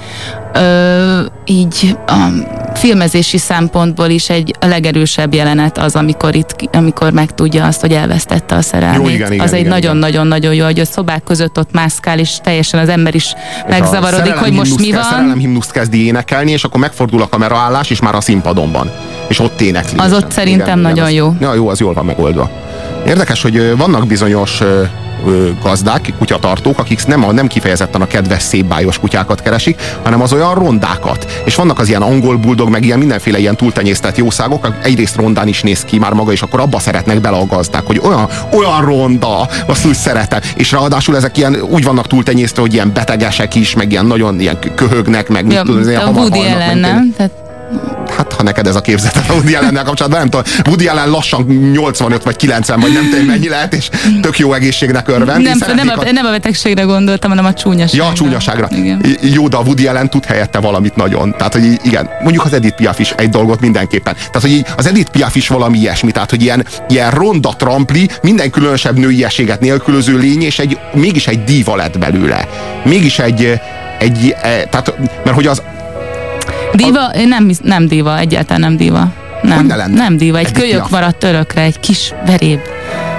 ö, 0.55 1.21
így 1.45 1.97
a 2.07 2.27
filmezési 2.75 3.39
szempontból 3.39 4.09
is 4.09 4.31
egy 4.31 4.55
a 4.61 4.67
legerősebb 4.67 5.35
jelenet 5.35 5.79
az, 5.79 5.97
amikor 5.97 6.35
itt, 6.35 6.69
amikor 6.73 7.13
megtudja 7.13 7.65
azt, 7.65 7.81
hogy 7.81 7.93
elvesztette 7.93 8.55
a 8.55 8.63
szerelmét. 8.63 9.09
Jó, 9.09 9.09
igen, 9.09 9.33
igen, 9.33 9.45
az 9.45 9.53
egy 9.53 9.67
nagyon-nagyon-nagyon 9.67 10.55
jó, 10.55 10.65
hogy 10.65 10.81
a 10.81 10.85
szobák 10.85 11.23
között 11.23 11.59
ott 11.59 11.73
mászkál, 11.73 12.19
és 12.19 12.37
teljesen 12.43 12.81
az 12.81 12.89
ember 12.89 13.15
is 13.15 13.23
és 13.23 13.35
megzavarodik, 13.69 14.33
hogy 14.33 14.53
most 14.53 14.79
mi 14.79 14.93
van. 14.93 15.37
Himnuszt 15.63 15.91
kezdi 15.91 16.07
énekelni, 16.07 16.51
és 16.51 16.65
akkor 16.65 16.81
megfordul 16.81 17.23
a 17.23 17.29
kameraállás, 17.29 17.91
és 17.91 18.01
már 18.01 18.15
a 18.15 18.21
színpadon 18.21 18.73
van. 18.73 18.91
És 19.29 19.39
ott 19.39 19.61
énekli. 19.61 19.99
Az 19.99 20.13
ott 20.13 20.31
szerintem 20.31 20.67
igen, 20.67 20.79
nagyon 20.79 21.09
igen, 21.09 21.19
jó. 21.23 21.29
Az, 21.29 21.35
ja, 21.41 21.55
jó, 21.55 21.69
az 21.69 21.81
jól 21.81 21.93
van 21.93 22.05
megoldva. 22.05 22.51
Érdekes, 23.07 23.43
hogy 23.43 23.77
vannak 23.77 24.07
bizonyos 24.07 24.61
gazdák, 25.63 26.13
kutyatartók, 26.19 26.79
akik 26.79 27.07
nem, 27.07 27.25
a, 27.25 27.33
nem 27.33 27.47
kifejezetten 27.47 28.01
a 28.01 28.07
kedves, 28.07 28.43
szép, 28.43 28.65
bájos 28.65 28.99
kutyákat 28.99 29.43
keresik, 29.43 29.81
hanem 30.03 30.23
az 30.23 30.33
olyan 30.33 30.55
rondákat. 30.55 31.43
És 31.45 31.55
vannak 31.55 31.79
az 31.79 31.89
ilyen 31.89 32.03
angol 32.03 32.37
buldog, 32.37 32.69
meg 32.69 32.85
ilyen 32.85 32.99
mindenféle 32.99 33.39
ilyen 33.39 33.57
túltenyésztett 33.57 34.17
jószágok, 34.17 34.69
egyrészt 34.83 35.17
rondán 35.17 35.49
is 35.49 35.63
néz 35.63 35.85
ki 35.85 35.99
már 35.99 36.13
maga, 36.13 36.33
és 36.33 36.43
akkor 36.43 36.61
abba 36.61 36.79
szeretnek 36.79 37.21
bele 37.21 37.37
a 37.37 37.47
gazdák, 37.47 37.87
hogy 37.87 38.01
olyan, 38.05 38.29
olyan 38.53 38.85
ronda, 38.85 39.49
azt 39.67 39.87
úgy 39.87 39.95
szeretem. 39.95 40.41
És 40.57 40.73
ráadásul 40.73 41.17
ezek 41.17 41.37
ilyen 41.37 41.57
úgy 41.71 41.85
vannak 41.85 42.07
túltenyésztve, 42.07 42.63
hogy 42.63 42.73
ilyen 42.73 42.93
betegesek 42.95 43.55
is, 43.55 43.75
meg 43.75 43.91
ilyen 43.91 44.07
nagyon 44.07 44.41
ilyen 44.41 44.59
köhögnek, 44.75 45.29
meg 45.29 45.53
ja, 45.53 45.63
mit 45.65 45.83
tudom, 45.85 46.17
a 46.17 46.21
Woody 46.21 46.47
ellen, 46.47 46.79
nem? 46.79 47.15
Tehát 47.17 47.42
hát 48.17 48.33
ha 48.33 48.43
neked 48.43 48.67
ez 48.67 48.77
a 48.77 48.81
képzeted 48.81 49.25
a 49.29 49.33
Woody 49.33 49.55
allen 49.55 49.85
kapcsolatban, 49.85 50.21
nem 50.21 50.29
tudom, 50.29 50.45
Woody 50.67 50.87
Allen 50.87 51.11
lassan 51.11 51.43
85 51.73 52.23
vagy 52.23 52.37
90, 52.37 52.81
vagy 52.81 52.93
nem 52.93 53.11
tudom 53.11 53.25
mennyi 53.25 53.49
lehet, 53.49 53.75
és 53.75 53.89
tök 54.21 54.39
jó 54.39 54.53
egészségnek 54.53 55.09
örvend. 55.09 55.43
Nem, 55.43 55.59
nem, 55.75 55.89
a, 55.89 56.13
nem 56.13 56.27
a 56.27 56.31
betegségre 56.31 56.83
gondoltam, 56.83 57.31
hanem 57.31 57.45
a 57.45 57.53
csúnyaságra. 57.53 58.05
Ja, 58.05 58.11
a 58.11 58.15
csúnyaságra. 58.15 58.69
Igen. 58.71 59.05
Jó, 59.21 59.49
de 59.49 59.57
a 59.57 59.61
Woody 59.61 59.87
Allen 59.87 60.11
tud 60.11 60.25
helyette 60.25 60.59
valamit 60.59 60.97
nagyon. 60.97 61.35
Tehát, 61.37 61.53
hogy 61.53 61.79
igen, 61.83 62.09
mondjuk 62.23 62.45
az 62.45 62.53
Edith 62.53 62.77
Piaf 62.77 62.99
is 62.99 63.11
egy 63.17 63.29
dolgot 63.29 63.61
mindenképpen. 63.61 64.15
Tehát, 64.15 64.41
hogy 64.41 64.65
az 64.77 64.87
Edith 64.87 65.11
Piaf 65.11 65.37
is 65.37 65.49
valami 65.49 65.79
ilyesmi, 65.79 66.11
tehát, 66.11 66.31
hogy 66.31 66.43
ilyen, 66.43 66.67
ilyen 66.89 67.11
ronda 67.11 67.55
trampli, 67.57 68.09
minden 68.23 68.51
különösebb 68.51 68.99
nőiességet 68.99 69.61
nélkülöző 69.61 70.19
lény, 70.19 70.43
és 70.43 70.59
egy, 70.59 70.79
mégis 70.93 71.27
egy 71.27 71.45
díva 71.45 71.77
lett 71.77 71.99
belőle. 71.99 72.49
Mégis 72.85 73.19
egy, 73.19 73.61
egy, 73.99 74.35
e, 74.43 74.65
tehát, 74.65 74.95
mert 75.25 75.37
hogy 75.37 75.47
az, 75.47 75.63
Diva? 76.73 77.11
Nem, 77.25 77.51
nem 77.63 77.87
diva, 77.87 78.19
egyáltalán 78.19 78.61
nem 78.61 78.77
diva. 78.77 79.13
Nem, 79.43 79.67
nem 79.91 80.17
diva, 80.17 80.39
egy, 80.39 80.47
egy 80.47 80.53
kölyök 80.53 80.91
maradt 80.91 81.25
örökre, 81.25 81.63
egy 81.63 81.81
kis 81.81 82.13
veréb 82.27 82.61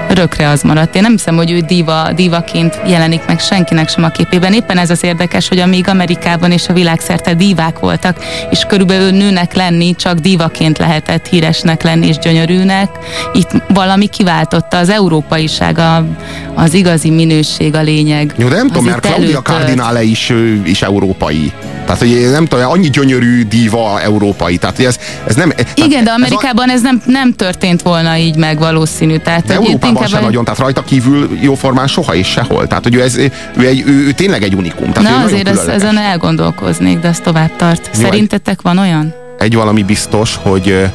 örökre 0.08 0.48
az 0.48 0.62
maradt. 0.62 0.94
Én 0.94 1.02
nem 1.02 1.12
hiszem, 1.12 1.36
hogy 1.36 1.50
ő 1.50 1.60
diva, 1.60 2.12
divaként 2.14 2.80
jelenik 2.86 3.26
meg 3.26 3.40
senkinek 3.40 3.88
sem 3.88 4.04
a 4.04 4.08
képében. 4.08 4.52
Éppen 4.52 4.78
ez 4.78 4.90
az 4.90 5.04
érdekes, 5.04 5.48
hogy 5.48 5.58
amíg 5.58 5.88
Amerikában 5.88 6.50
és 6.50 6.68
a 6.68 6.72
világszerte 6.72 7.34
divák 7.34 7.78
voltak, 7.78 8.16
és 8.50 8.64
körülbelül 8.68 9.10
nőnek 9.10 9.54
lenni, 9.54 9.94
csak 9.94 10.18
divaként 10.18 10.78
lehetett 10.78 11.26
híresnek 11.26 11.82
lenni 11.82 12.06
és 12.06 12.18
gyönyörűnek, 12.18 12.88
itt 13.32 13.50
valami 13.68 14.06
kiváltotta 14.06 14.76
az 14.76 14.88
európaiság, 14.88 15.78
a, 15.78 16.04
az 16.54 16.74
igazi 16.74 17.10
minőség 17.10 17.74
a 17.74 17.82
lényeg. 17.82 18.34
Jó, 18.36 18.48
de 18.48 18.56
nem 18.56 18.66
tudom, 18.66 18.84
mert 18.84 19.00
Claudia 19.00 19.42
Cardinale 19.42 20.02
is, 20.02 20.32
is 20.64 20.82
európai. 20.82 21.52
Tehát, 21.84 21.98
hogy 21.98 22.30
nem 22.30 22.46
tudom, 22.46 22.70
annyi 22.70 22.90
gyönyörű 22.90 23.42
diva 23.42 24.00
európai. 24.00 24.56
Tehát, 24.56 24.76
hogy 24.76 24.84
ez, 24.84 24.98
ez 25.26 25.34
nem... 25.34 25.48
Tehát 25.48 25.78
Igen, 25.78 26.04
de 26.04 26.10
Amerikában 26.10 26.70
ez, 26.70 26.70
a... 26.70 26.74
ez 26.74 26.82
nem, 26.82 27.02
nem 27.06 27.32
történt 27.32 27.82
volna 27.82 28.16
így 28.16 28.36
meg 28.36 28.58
valószínű. 28.58 29.16
Tehát, 29.16 29.44
de 29.44 29.58
Európában 29.94 30.08
sem 30.08 30.22
nagyon, 30.22 30.44
tehát 30.44 30.60
rajta 30.60 30.82
kívül 30.82 31.38
jóformán 31.40 31.86
soha 31.86 32.14
és 32.14 32.26
sehol. 32.26 32.66
Tehát, 32.66 32.82
hogy 32.82 32.94
ő, 32.94 33.02
ez, 33.02 33.16
ő, 33.16 33.30
egy, 33.56 33.82
ő, 33.86 34.06
ő 34.06 34.12
tényleg 34.12 34.42
egy 34.42 34.54
unikum. 34.54 34.92
Tehát 34.92 35.10
Na 35.10 35.24
azért 35.24 35.48
ez, 35.48 35.66
ezen 35.66 35.98
elgondolkoznék, 35.98 36.98
de 36.98 37.08
ez 37.08 37.20
tovább 37.20 37.56
tart. 37.56 37.90
Szerintetek 37.92 38.62
van 38.62 38.78
olyan? 38.78 39.14
Egy 39.38 39.54
valami 39.54 39.82
biztos, 39.82 40.38
hogy, 40.42 40.88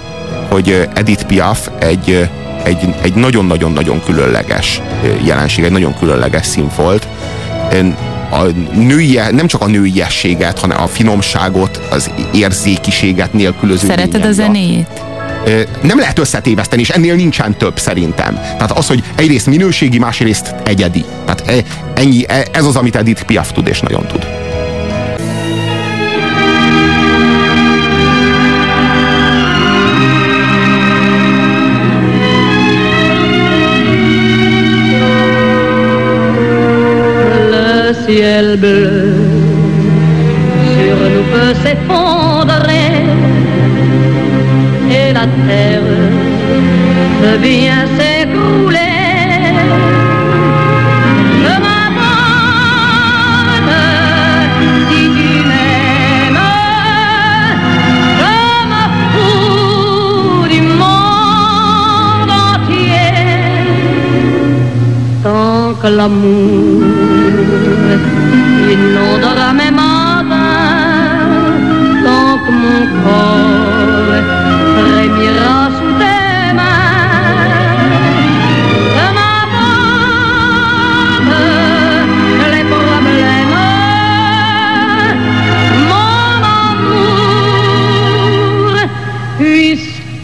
hogy 0.50 0.88
Edith 0.94 1.24
Piaf 1.24 1.68
egy, 1.80 2.30
egy, 2.64 2.96
egy 3.02 3.14
nagyon-nagyon-nagyon 3.14 4.04
különleges 4.04 4.82
jelenség, 5.24 5.64
egy 5.64 5.72
nagyon 5.72 5.98
különleges 6.00 6.46
szín 6.46 6.70
volt 6.76 7.08
a 8.32 8.44
női, 8.74 9.20
nem 9.32 9.48
csak 9.48 9.62
a 9.62 9.68
nőiességet, 9.68 10.60
hanem 10.60 10.82
a 10.82 10.88
finomságot, 10.88 11.80
az 11.92 12.12
érzékiséget 12.34 13.34
nélkülöző 13.34 13.88
Szereted 13.88 14.26
a 14.26 14.32
zenéjét? 14.32 15.09
Nem 15.82 15.99
lehet 15.99 16.19
összetéveszteni, 16.19 16.82
és 16.82 16.89
ennél 16.89 17.15
nincsen 17.15 17.58
több 17.58 17.80
szerintem. 17.80 18.34
Tehát 18.34 18.71
az, 18.71 18.88
hogy 18.88 19.04
egyrészt 19.15 19.45
minőségi, 19.45 19.99
másrészt 19.99 20.56
egyedi. 20.65 21.06
Tehát 21.25 21.43
e, 21.47 21.63
ennyi, 21.93 22.23
e, 22.28 22.45
ez 22.52 22.65
az, 22.65 22.75
amit 22.75 22.95
Edith 22.95 23.23
Piaf 23.23 23.52
tud, 23.52 23.67
és 23.67 23.80
nagyon 23.80 24.08
tud. 24.08 24.28
ciel 38.06 38.58
bleu 38.58 39.13
sur 40.63 41.10
nous 41.13 41.25
peut 41.32 41.54
s'effondrer 41.63 42.09
la 45.20 45.28
terre 45.48 45.92
peut 47.22 47.40
bien 47.50 47.80
s'écrouler. 47.98 48.96
Je 51.44 51.54
m'abandonne 51.66 52.10
si 54.90 55.02
tu 55.18 55.32
m'aimes, 55.50 56.46
je 58.22 58.36
me 58.72 58.84
fous 59.12 60.48
du 60.54 60.62
monde 60.82 62.34
entier 62.52 63.14
tant 65.24 65.66
que 65.82 65.90
l'amour 65.98 66.99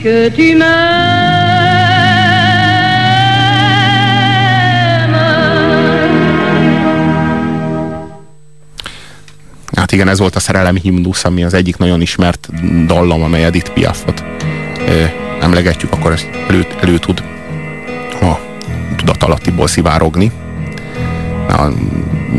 puisque 0.06 0.30
tu 0.30 0.58
me 0.58 1.04
igen, 9.91 10.08
ez 10.08 10.20
volt 10.20 10.36
a 10.36 10.39
szerelem 10.39 10.76
himnusz, 10.76 11.26
ami 11.26 11.44
az 11.44 11.54
egyik 11.54 11.78
nagyon 11.78 12.02
ismert 12.02 12.50
dallam, 12.86 13.24
amely 13.24 13.44
Edith 13.44 13.72
Piafot 13.72 14.24
emlegetjük, 15.41 15.91
akkor 15.91 16.12
ez 16.12 16.26
elő, 16.48 16.68
elő 16.82 16.98
tud 16.98 17.24
a 18.22 18.34
tudatalattiból 18.96 19.68
szivárogni. 19.68 20.32
A 21.50 21.68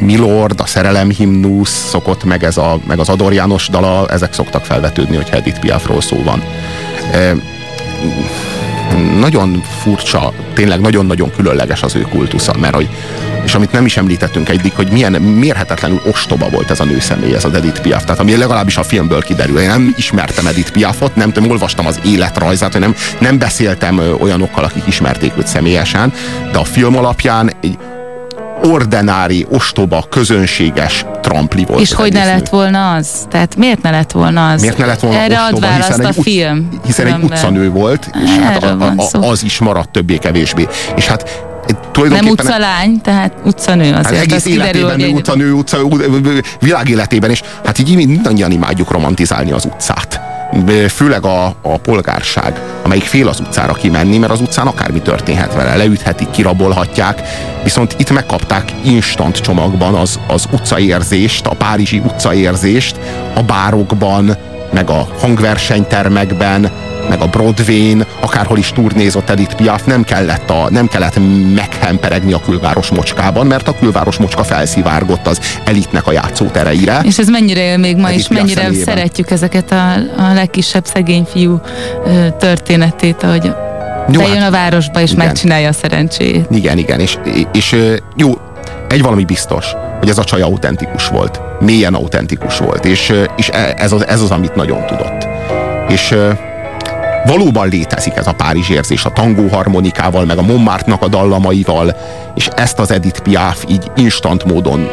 Milord, 0.00 0.60
a 0.60 0.66
szerelem 0.66 1.10
himnusz 1.10 1.88
szokott, 1.88 2.24
meg, 2.24 2.44
ez 2.44 2.56
a, 2.56 2.78
meg 2.86 2.98
az 2.98 3.08
Ador 3.08 3.32
János 3.32 3.68
dala, 3.68 4.08
ezek 4.08 4.32
szoktak 4.32 4.64
felvetődni, 4.64 5.16
hogy 5.16 5.28
Edith 5.30 5.60
Piafról 5.60 6.00
szó 6.00 6.22
van. 6.22 6.42
Nagyon 9.18 9.62
furcsa, 9.82 10.32
tényleg 10.54 10.80
nagyon-nagyon 10.80 11.30
különleges 11.36 11.82
az 11.82 11.94
ő 11.94 12.00
kultusza, 12.00 12.54
mert 12.60 12.74
hogy 12.74 12.88
és 13.44 13.54
amit 13.54 13.72
nem 13.72 13.84
is 13.84 13.96
említettünk 13.96 14.48
eddig, 14.48 14.72
hogy 14.74 14.90
milyen 14.90 15.12
mérhetetlenül 15.12 16.00
ostoba 16.06 16.48
volt 16.48 16.70
ez 16.70 16.80
a 16.80 16.84
nőszemély, 16.84 17.34
ez 17.34 17.44
az 17.44 17.54
Edith 17.54 17.80
Piaf. 17.80 18.04
Tehát 18.04 18.20
ami 18.20 18.36
legalábbis 18.36 18.76
a 18.76 18.82
filmből 18.82 19.22
kiderül. 19.22 19.58
Én 19.58 19.66
nem 19.66 19.94
ismertem 19.96 20.46
Edith 20.46 20.70
Piafot, 20.70 21.16
nem 21.16 21.32
tudom, 21.32 21.50
olvastam 21.50 21.86
az 21.86 22.00
életrajzát, 22.04 22.78
nem, 22.78 22.94
nem 23.18 23.38
beszéltem 23.38 24.00
olyanokkal, 24.18 24.64
akik 24.64 24.86
ismerték 24.86 25.32
őt 25.38 25.46
személyesen, 25.46 26.12
de 26.52 26.58
a 26.58 26.64
film 26.64 26.96
alapján 26.96 27.52
egy 27.60 27.78
ordinári, 28.62 29.46
ostoba, 29.50 30.04
közönséges 30.10 31.04
trampli 31.22 31.64
volt. 31.64 31.80
És 31.80 31.92
hogy 31.92 32.12
ne 32.12 32.24
lett 32.24 32.48
volna 32.48 32.92
az? 32.92 33.08
Tehát 33.30 33.56
miért 33.56 33.82
ne 33.82 33.90
lett 33.90 34.12
volna 34.12 34.48
az? 34.48 34.60
Miért 34.60 34.78
ne 34.78 34.86
lett 34.86 35.00
volna 35.00 35.18
Erre 35.18 35.40
ostoba, 35.40 35.66
ad 35.66 35.72
választ 35.72 35.98
a 36.04 36.08
egy, 36.08 36.16
film. 36.22 36.68
Hiszen 36.84 37.06
egy 37.06 37.22
utcanő 37.22 37.70
volt, 37.70 38.10
és 38.24 38.30
hát 38.30 38.62
a, 38.62 38.66
Erről 38.66 38.70
a, 38.70 38.94
van 38.94 38.98
szó. 38.98 39.22
a, 39.22 39.30
az 39.30 39.44
is 39.44 39.58
maradt 39.58 39.90
többé-kevésbé. 39.90 40.66
És 40.96 41.06
hát 41.06 41.44
Nem 42.08 42.26
utcalány, 42.26 43.00
tehát 43.00 43.32
utcanő 43.44 43.92
azért. 43.92 44.04
Hát 44.04 44.14
egész 44.14 44.36
az 44.36 44.42
kiderül, 44.42 44.80
életében 44.80 45.06
egy- 45.08 45.14
utcanő, 45.14 45.52
utca, 45.52 45.78
világéletében, 46.60 47.30
és 47.30 47.42
hát 47.64 47.78
így 47.78 47.94
mindannyian 47.94 48.50
imádjuk 48.50 48.90
romantizálni 48.90 49.52
az 49.52 49.64
utcát. 49.64 50.20
Főleg 50.88 51.24
a, 51.24 51.46
a 51.62 51.78
polgárság, 51.82 52.60
amelyik 52.82 53.04
fél 53.04 53.28
az 53.28 53.40
utcára 53.40 53.72
kimenni, 53.72 54.18
mert 54.18 54.32
az 54.32 54.40
utcán 54.40 54.66
akármi 54.66 55.00
történhet 55.02 55.54
vele, 55.54 55.76
leüthetik, 55.76 56.30
kirabolhatják, 56.30 57.22
viszont 57.62 57.94
itt 57.98 58.10
megkapták 58.10 58.72
instant 58.84 59.40
csomagban 59.40 59.94
az, 59.94 60.20
az 60.28 60.48
utcaérzést, 60.52 61.46
a 61.46 61.54
párizsi 61.54 61.98
utcaérzést, 61.98 62.96
a 63.34 63.42
bárokban, 63.42 64.36
meg 64.72 64.90
a 64.90 65.08
hangversenytermekben, 65.20 66.70
meg 67.08 67.20
a 67.20 67.26
Broadway-n, 67.26 68.06
akárhol 68.20 68.58
is 68.58 68.72
turnézott 68.72 69.30
Edith 69.30 69.54
Piaf, 69.54 69.84
nem 69.84 70.04
kellett, 70.04 70.50
a, 70.50 70.66
nem 70.70 70.86
kellett 70.86 71.18
meghemperegni 71.54 72.32
a 72.32 72.40
külváros 72.40 72.88
mocskában, 72.88 73.46
mert 73.46 73.68
a 73.68 73.74
külváros 73.78 74.16
mocska 74.16 74.44
felszivárgott 74.44 75.26
az 75.26 75.40
elitnek 75.64 76.06
a 76.06 76.12
játszótereire. 76.12 77.00
És 77.04 77.18
ez 77.18 77.28
mennyire 77.28 77.60
él 77.60 77.76
még 77.76 77.96
ma, 77.96 78.06
Edith 78.06 78.20
és 78.20 78.28
Piaf 78.28 78.40
mennyire 78.40 78.60
személyében. 78.60 78.94
szeretjük 78.94 79.30
ezeket 79.30 79.72
a, 79.72 79.92
a 80.16 80.32
legkisebb 80.34 80.84
szegény 80.84 81.24
fiú 81.32 81.60
történetét, 82.38 83.22
ahogy 83.22 83.52
Jó, 84.10 84.20
bejön 84.20 84.36
hát 84.38 84.48
a 84.48 84.50
városba 84.50 85.00
és 85.00 85.12
igen. 85.12 85.26
megcsinálja 85.26 85.68
a 85.68 85.72
szerencséjét. 85.72 86.46
Igen, 86.50 86.78
igen, 86.78 87.00
és, 87.00 87.18
és 87.52 87.76
jó, 88.16 88.32
egy 88.88 89.02
valami 89.02 89.24
biztos, 89.24 89.66
hogy 89.98 90.08
ez 90.08 90.18
a 90.18 90.24
csaj 90.24 90.40
autentikus 90.40 91.08
volt. 91.08 91.40
Mélyen 91.60 91.94
autentikus 91.94 92.58
volt, 92.58 92.84
és, 92.84 93.12
és 93.36 93.48
e- 93.52 93.74
ez 93.78 93.92
az, 93.92 94.06
ez 94.06 94.20
az, 94.20 94.30
amit 94.30 94.54
nagyon 94.54 94.86
tudott. 94.86 95.26
És 95.88 96.14
valóban 97.26 97.68
létezik 97.68 98.16
ez 98.16 98.26
a 98.26 98.32
Párizs 98.32 98.68
érzés 98.68 99.04
a 99.04 99.10
tangó 99.10 99.48
harmonikával, 99.48 100.24
meg 100.24 100.38
a 100.38 100.42
Montmartre-nak 100.42 101.02
a 101.02 101.08
dallamaival, 101.08 101.96
és 102.34 102.48
ezt 102.56 102.78
az 102.78 102.90
Edith 102.90 103.20
Piaf 103.20 103.64
így 103.68 103.90
instant 103.96 104.44
módon 104.44 104.88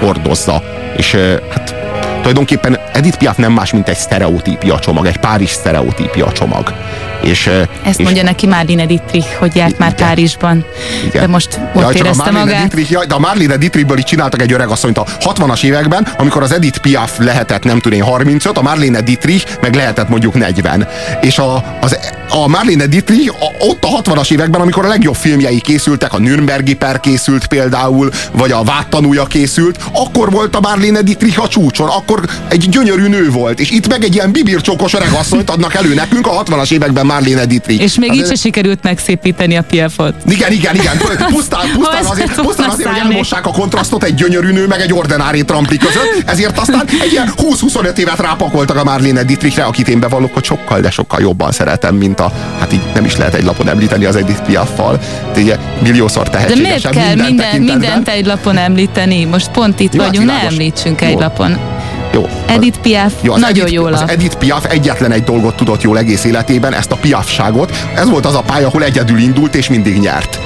hordozza. 0.00 0.62
És 0.96 1.14
hát 1.50 1.74
tulajdonképpen 2.16 2.78
Edith 2.92 3.18
Piaf 3.18 3.36
nem 3.36 3.52
más, 3.52 3.72
mint 3.72 3.88
egy 3.88 3.96
sztereotípia 3.96 4.78
csomag, 4.78 5.06
egy 5.06 5.18
Párizs 5.18 5.50
sztereotípia 5.50 6.32
csomag. 6.32 6.72
És, 7.26 7.50
Ezt 7.84 7.98
és 7.98 8.04
mondja 8.04 8.22
neki 8.22 8.46
Marlene 8.46 8.86
Dietrich, 8.86 9.34
hogy 9.38 9.56
járt 9.56 9.78
már 9.78 9.92
Igen. 9.92 10.06
Párizsban. 10.06 10.64
Igen. 11.06 11.22
De 11.22 11.26
most 11.26 11.60
ott 11.74 11.82
Jaj, 11.82 11.94
csak 11.94 12.04
a 12.04 12.06
érezte 12.06 12.30
magát. 12.30 12.58
Dietrich, 12.58 12.90
jaj, 12.90 13.06
de 13.06 13.14
a 13.14 13.18
Marlene 13.18 13.56
Dietrichből 13.56 13.98
is 13.98 14.04
csináltak 14.04 14.42
egy 14.42 14.52
öreg 14.52 14.68
asszonyt 14.68 14.98
a 14.98 15.04
60-as 15.20 15.64
években, 15.64 16.08
amikor 16.18 16.42
az 16.42 16.52
Edith 16.52 16.78
Piaf 16.78 17.18
lehetett 17.18 17.62
nem 17.62 17.78
tudom 17.80 17.98
én 17.98 18.04
35, 18.04 18.58
a 18.58 18.62
Marlene 18.62 19.00
Dietrich 19.00 19.46
meg 19.60 19.74
lehetett 19.74 20.08
mondjuk 20.08 20.34
40. 20.34 20.88
És 21.20 21.38
a, 21.38 21.78
az, 21.80 21.98
a 22.28 22.48
Marlene 22.48 22.86
Dietrich 22.86 23.34
a, 23.42 23.64
ott 23.64 23.84
a 23.84 24.02
60-as 24.02 24.32
években, 24.32 24.60
amikor 24.60 24.84
a 24.84 24.88
legjobb 24.88 25.14
filmjei 25.14 25.60
készültek, 25.60 26.12
a 26.12 26.18
Nürnbergi 26.18 26.74
per 26.74 27.00
készült 27.00 27.46
például, 27.46 28.10
vagy 28.32 28.52
a 28.52 28.62
Vádtanúja 28.62 29.24
készült, 29.24 29.78
akkor 29.92 30.30
volt 30.30 30.56
a 30.56 30.60
Marlene 30.60 31.02
Dietrich 31.02 31.42
a 31.42 31.48
csúcson, 31.48 31.88
akkor 31.88 32.24
egy 32.48 32.68
gyönyörű 32.68 33.08
nő 33.08 33.30
volt, 33.30 33.60
és 33.60 33.70
itt 33.70 33.88
meg 33.88 34.04
egy 34.04 34.14
ilyen 34.14 34.32
bibircsókos 34.32 34.94
öreg 34.94 35.12
asszonyt 35.12 35.50
adnak 35.50 35.74
elő 35.74 35.94
nekünk 35.94 36.26
a 36.26 36.42
60-as 36.42 36.72
években 36.72 37.06
Marlene 37.16 37.46
Dietrich. 37.46 37.82
És 37.82 37.98
még 37.98 38.08
Hát 38.08 38.18
így 38.18 38.26
se 38.26 38.34
sikerült 38.34 38.82
megszépíteni 38.82 39.56
a 39.56 39.62
Piafot. 39.62 40.14
igen, 40.28 40.52
igen, 40.52 40.74
igen. 40.74 40.96
Pusztán, 41.34 41.70
pusztán, 41.74 42.04
azért, 42.04 42.40
pusztán 42.40 42.68
azért, 42.68 42.88
hogy 42.88 42.98
elmossák 42.98 43.46
a 43.46 43.50
kontrasztot 43.50 44.04
egy 44.04 44.14
gyönyörű 44.14 44.52
nő, 44.52 44.66
meg 44.66 44.80
egy 44.80 44.92
ordinári 44.92 45.44
trampli 45.44 45.76
között, 45.76 46.22
ezért 46.26 46.58
aztán 46.58 46.84
egy 47.02 47.12
ilyen 47.12 47.32
20-25 47.36 47.96
évet 47.96 48.18
rápakoltak 48.20 48.76
a 48.76 48.84
Marlene 48.84 49.22
Dietrichre, 49.22 49.64
akit 49.64 49.88
én 49.88 50.00
bevallok, 50.00 50.34
hogy 50.34 50.44
sokkal, 50.44 50.80
de 50.80 50.90
sokkal 50.90 51.20
jobban 51.20 51.52
szeretem, 51.52 51.94
mint 51.94 52.20
a, 52.20 52.32
hát 52.58 52.72
így 52.72 52.80
nem 52.94 53.04
is 53.04 53.16
lehet 53.16 53.34
egy 53.34 53.44
lapon 53.44 53.68
említeni 53.68 54.04
az 54.04 54.16
Edith 54.16 54.40
Piaffal. 54.42 54.98
De 55.34 55.40
ugye 55.40 55.56
milliószor 55.82 56.22
De 56.24 56.30
tehetségesebb 56.30 56.94
miért 56.94 57.06
kell 57.06 57.26
minden, 57.26 57.56
minden, 57.56 57.78
mindent 57.78 58.08
egy 58.08 58.26
lapon 58.26 58.56
említeni? 58.56 59.24
Most 59.24 59.48
pont 59.50 59.80
itt 59.80 59.94
Jó, 59.94 60.00
hát 60.00 60.08
vagyunk, 60.10 60.26
ne 60.26 60.32
világos. 60.32 60.52
említsünk 60.58 61.00
egy 61.00 61.12
Jó. 61.12 61.18
lapon. 61.18 61.58
Jó. 62.16 62.28
Edith 62.46 62.78
Piaf 62.78 63.12
Jó, 63.20 63.32
az 63.32 63.40
nagyon 63.40 63.66
Edith, 63.66 63.72
jó 63.72 63.84
Az. 63.84 64.04
Edith 64.06 64.36
Piaf 64.36 64.64
egyetlen 64.68 65.12
egy 65.12 65.24
dolgot 65.24 65.56
tudott 65.56 65.82
jól 65.82 65.98
egész 65.98 66.24
életében, 66.24 66.74
ezt 66.74 66.92
a 66.92 66.96
piafságot. 66.96 67.76
Ez 67.94 68.08
volt 68.08 68.26
az 68.26 68.34
a 68.34 68.42
pálya, 68.42 68.66
ahol 68.66 68.84
egyedül 68.84 69.18
indult 69.18 69.54
és 69.54 69.68
mindig 69.68 69.98
nyert. 69.98 70.40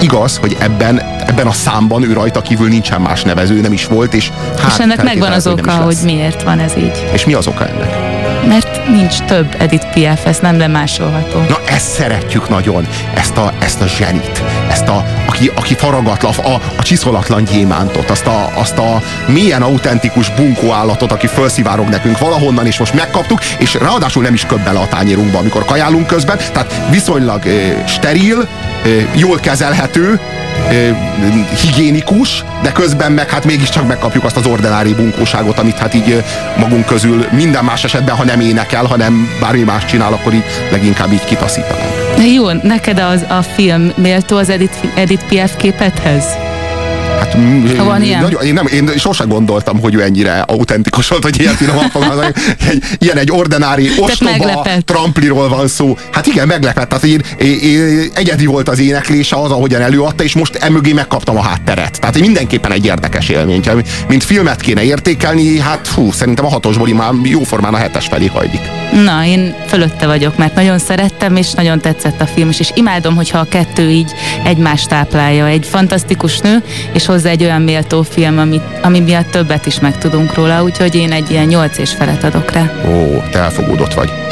Igaz, 0.00 0.36
hogy 0.36 0.56
ebben, 0.58 1.02
ebben 1.26 1.46
a 1.46 1.52
számban 1.52 2.02
ő 2.02 2.12
rajta 2.12 2.42
kívül 2.42 2.68
nincsen 2.68 3.00
más 3.00 3.22
nevező, 3.22 3.60
nem 3.60 3.72
is 3.72 3.86
volt, 3.86 4.14
és 4.14 4.30
hát 4.58 4.72
és 4.72 4.78
ennek 4.78 5.02
megvan 5.02 5.32
az 5.32 5.46
oka, 5.46 5.70
hogy 5.70 5.92
lesz. 5.92 6.02
miért 6.02 6.42
van 6.42 6.58
ez 6.58 6.72
így. 6.76 7.06
És 7.12 7.24
mi 7.24 7.34
az 7.34 7.46
oka 7.46 7.68
ennek? 7.68 8.26
Mert 8.48 8.88
nincs 8.88 9.18
több 9.18 9.54
Edith 9.58 9.86
Piaf, 9.92 10.26
ez 10.26 10.38
nem 10.38 10.58
lemásolható. 10.58 11.38
Na 11.48 11.60
ezt 11.66 11.90
szeretjük 11.90 12.48
nagyon, 12.48 12.86
ezt 13.14 13.36
a, 13.36 13.52
ezt 13.58 13.80
a 13.80 13.86
zsenit, 13.86 14.42
ezt 14.70 14.88
a, 14.88 15.04
aki, 15.26 15.50
aki 15.54 15.74
faragatlan, 15.74 16.32
a, 16.36 16.54
a 16.76 16.82
csiszolatlan 16.82 17.44
gyémántot, 17.44 18.10
azt 18.10 18.26
a, 18.26 18.50
azt 18.54 18.78
a 18.78 19.02
mélyen 19.26 19.62
autentikus 19.62 20.30
bunkó 20.30 20.72
állatot, 20.72 21.12
aki 21.12 21.26
felszivárog 21.26 21.88
nekünk 21.88 22.18
valahonnan, 22.18 22.66
és 22.66 22.78
most 22.78 22.94
megkaptuk, 22.94 23.44
és 23.58 23.74
ráadásul 23.74 24.22
nem 24.22 24.34
is 24.34 24.46
köbb 24.46 24.60
bele 24.60 24.78
a 24.80 24.88
tányérunkba, 24.88 25.38
amikor 25.38 25.64
kajálunk 25.64 26.06
közben, 26.06 26.36
tehát 26.52 26.74
viszonylag 26.90 27.44
ö, 27.44 27.68
steril, 27.86 28.48
ö, 28.84 29.00
jól 29.14 29.38
kezelhető, 29.40 30.20
higiénikus, 31.62 32.44
de 32.62 32.72
közben 32.72 33.12
meg 33.12 33.30
hát 33.30 33.44
mégiscsak 33.44 33.86
megkapjuk 33.86 34.24
azt 34.24 34.36
az 34.36 34.46
ordinári 34.46 34.94
bunkóságot, 34.94 35.58
amit 35.58 35.78
hát 35.78 35.94
így 35.94 36.24
magunk 36.58 36.86
közül 36.86 37.26
minden 37.30 37.64
más 37.64 37.84
esetben, 37.84 38.16
ha 38.16 38.24
nem 38.24 38.40
énekel, 38.40 38.84
hanem 38.84 39.30
bármi 39.40 39.62
más 39.62 39.84
csinál, 39.84 40.12
akkor 40.12 40.32
így 40.34 40.44
leginkább 40.70 41.12
így 41.12 41.24
kitaszítanánk. 41.24 42.16
De 42.16 42.26
jó, 42.26 42.50
neked 42.50 42.98
az, 42.98 43.24
a 43.28 43.42
film 43.42 43.92
méltó 43.96 44.36
az 44.36 44.48
Edith, 44.50 44.76
Edith 44.94 45.24
Piaf 45.24 45.56
képethez? 45.56 46.24
Hát, 47.18 47.36
mm, 47.36 47.76
van 47.76 48.02
ilyen? 48.02 48.22
Nagyon, 48.22 48.42
én, 48.42 48.52
nem, 48.52 48.66
én 48.66 48.90
sosem 48.96 49.28
gondoltam, 49.28 49.80
hogy 49.80 49.94
ő 49.94 50.02
ennyire 50.02 50.40
autentikus 50.40 51.08
volt, 51.08 51.22
hogy 51.22 51.40
ilyet 51.40 51.54
finoman 51.54 51.90
fogalmazok. 51.90 52.32
Egy, 52.68 52.84
ilyen 52.98 53.16
egy 53.16 53.30
ordinári, 53.30 53.90
ostoba 53.98 54.66
trampliról 54.84 55.48
van 55.48 55.68
szó. 55.68 55.96
Hát 56.12 56.26
igen, 56.26 56.46
meglepett. 56.46 56.88
Tehát 56.88 57.04
én, 57.04 57.20
én, 57.38 57.58
én, 57.60 58.10
egyedi 58.14 58.46
volt 58.46 58.68
az 58.68 58.78
éneklése, 58.78 59.36
az, 59.36 59.50
ahogyan 59.50 59.80
előadta, 59.80 60.22
és 60.22 60.34
most 60.34 60.54
emögé 60.54 60.92
megkaptam 60.92 61.36
a 61.36 61.42
hátteret. 61.42 62.00
Tehát 62.00 62.18
mindenképpen 62.18 62.72
egy 62.72 62.84
érdekes 62.84 63.28
élmény. 63.28 63.62
Mint 64.08 64.24
filmet 64.24 64.60
kéne 64.60 64.82
értékelni, 64.82 65.58
hát 65.58 65.88
fú, 65.88 66.12
szerintem 66.12 66.44
a 66.44 66.48
hatosból 66.48 66.88
már 66.88 67.12
jóformán 67.22 67.74
a 67.74 67.76
hetes 67.76 68.06
felé 68.06 68.26
hajlik. 68.26 68.60
Na, 69.04 69.24
én 69.24 69.54
fölötte 69.66 70.06
vagyok, 70.06 70.36
mert 70.36 70.54
nagyon 70.54 70.78
szerettem, 70.78 71.36
és 71.36 71.52
nagyon 71.52 71.80
tetszett 71.80 72.20
a 72.20 72.26
film 72.26 72.48
és 72.58 72.70
imádom, 72.74 73.14
hogyha 73.14 73.38
a 73.38 73.46
kettő 73.48 73.90
így 73.90 74.12
egymást 74.44 74.88
táplálja. 74.88 75.46
Egy 75.46 75.66
fantasztikus 75.70 76.38
nő, 76.38 76.62
és 76.92 77.07
hozzá 77.08 77.30
egy 77.30 77.42
olyan 77.42 77.62
méltó 77.62 78.02
film, 78.02 78.38
ami, 78.38 78.60
ami 78.82 79.00
miatt 79.00 79.30
többet 79.30 79.66
is 79.66 79.80
megtudunk 79.80 80.34
róla, 80.34 80.62
úgyhogy 80.62 80.94
én 80.94 81.12
egy 81.12 81.30
ilyen 81.30 81.46
nyolc 81.46 81.78
és 81.78 81.92
felet 81.92 82.24
adok 82.24 82.50
rá. 82.50 82.72
Ó, 82.86 83.22
te 83.30 83.38
elfogódott 83.38 83.94
vagy. 83.94 84.26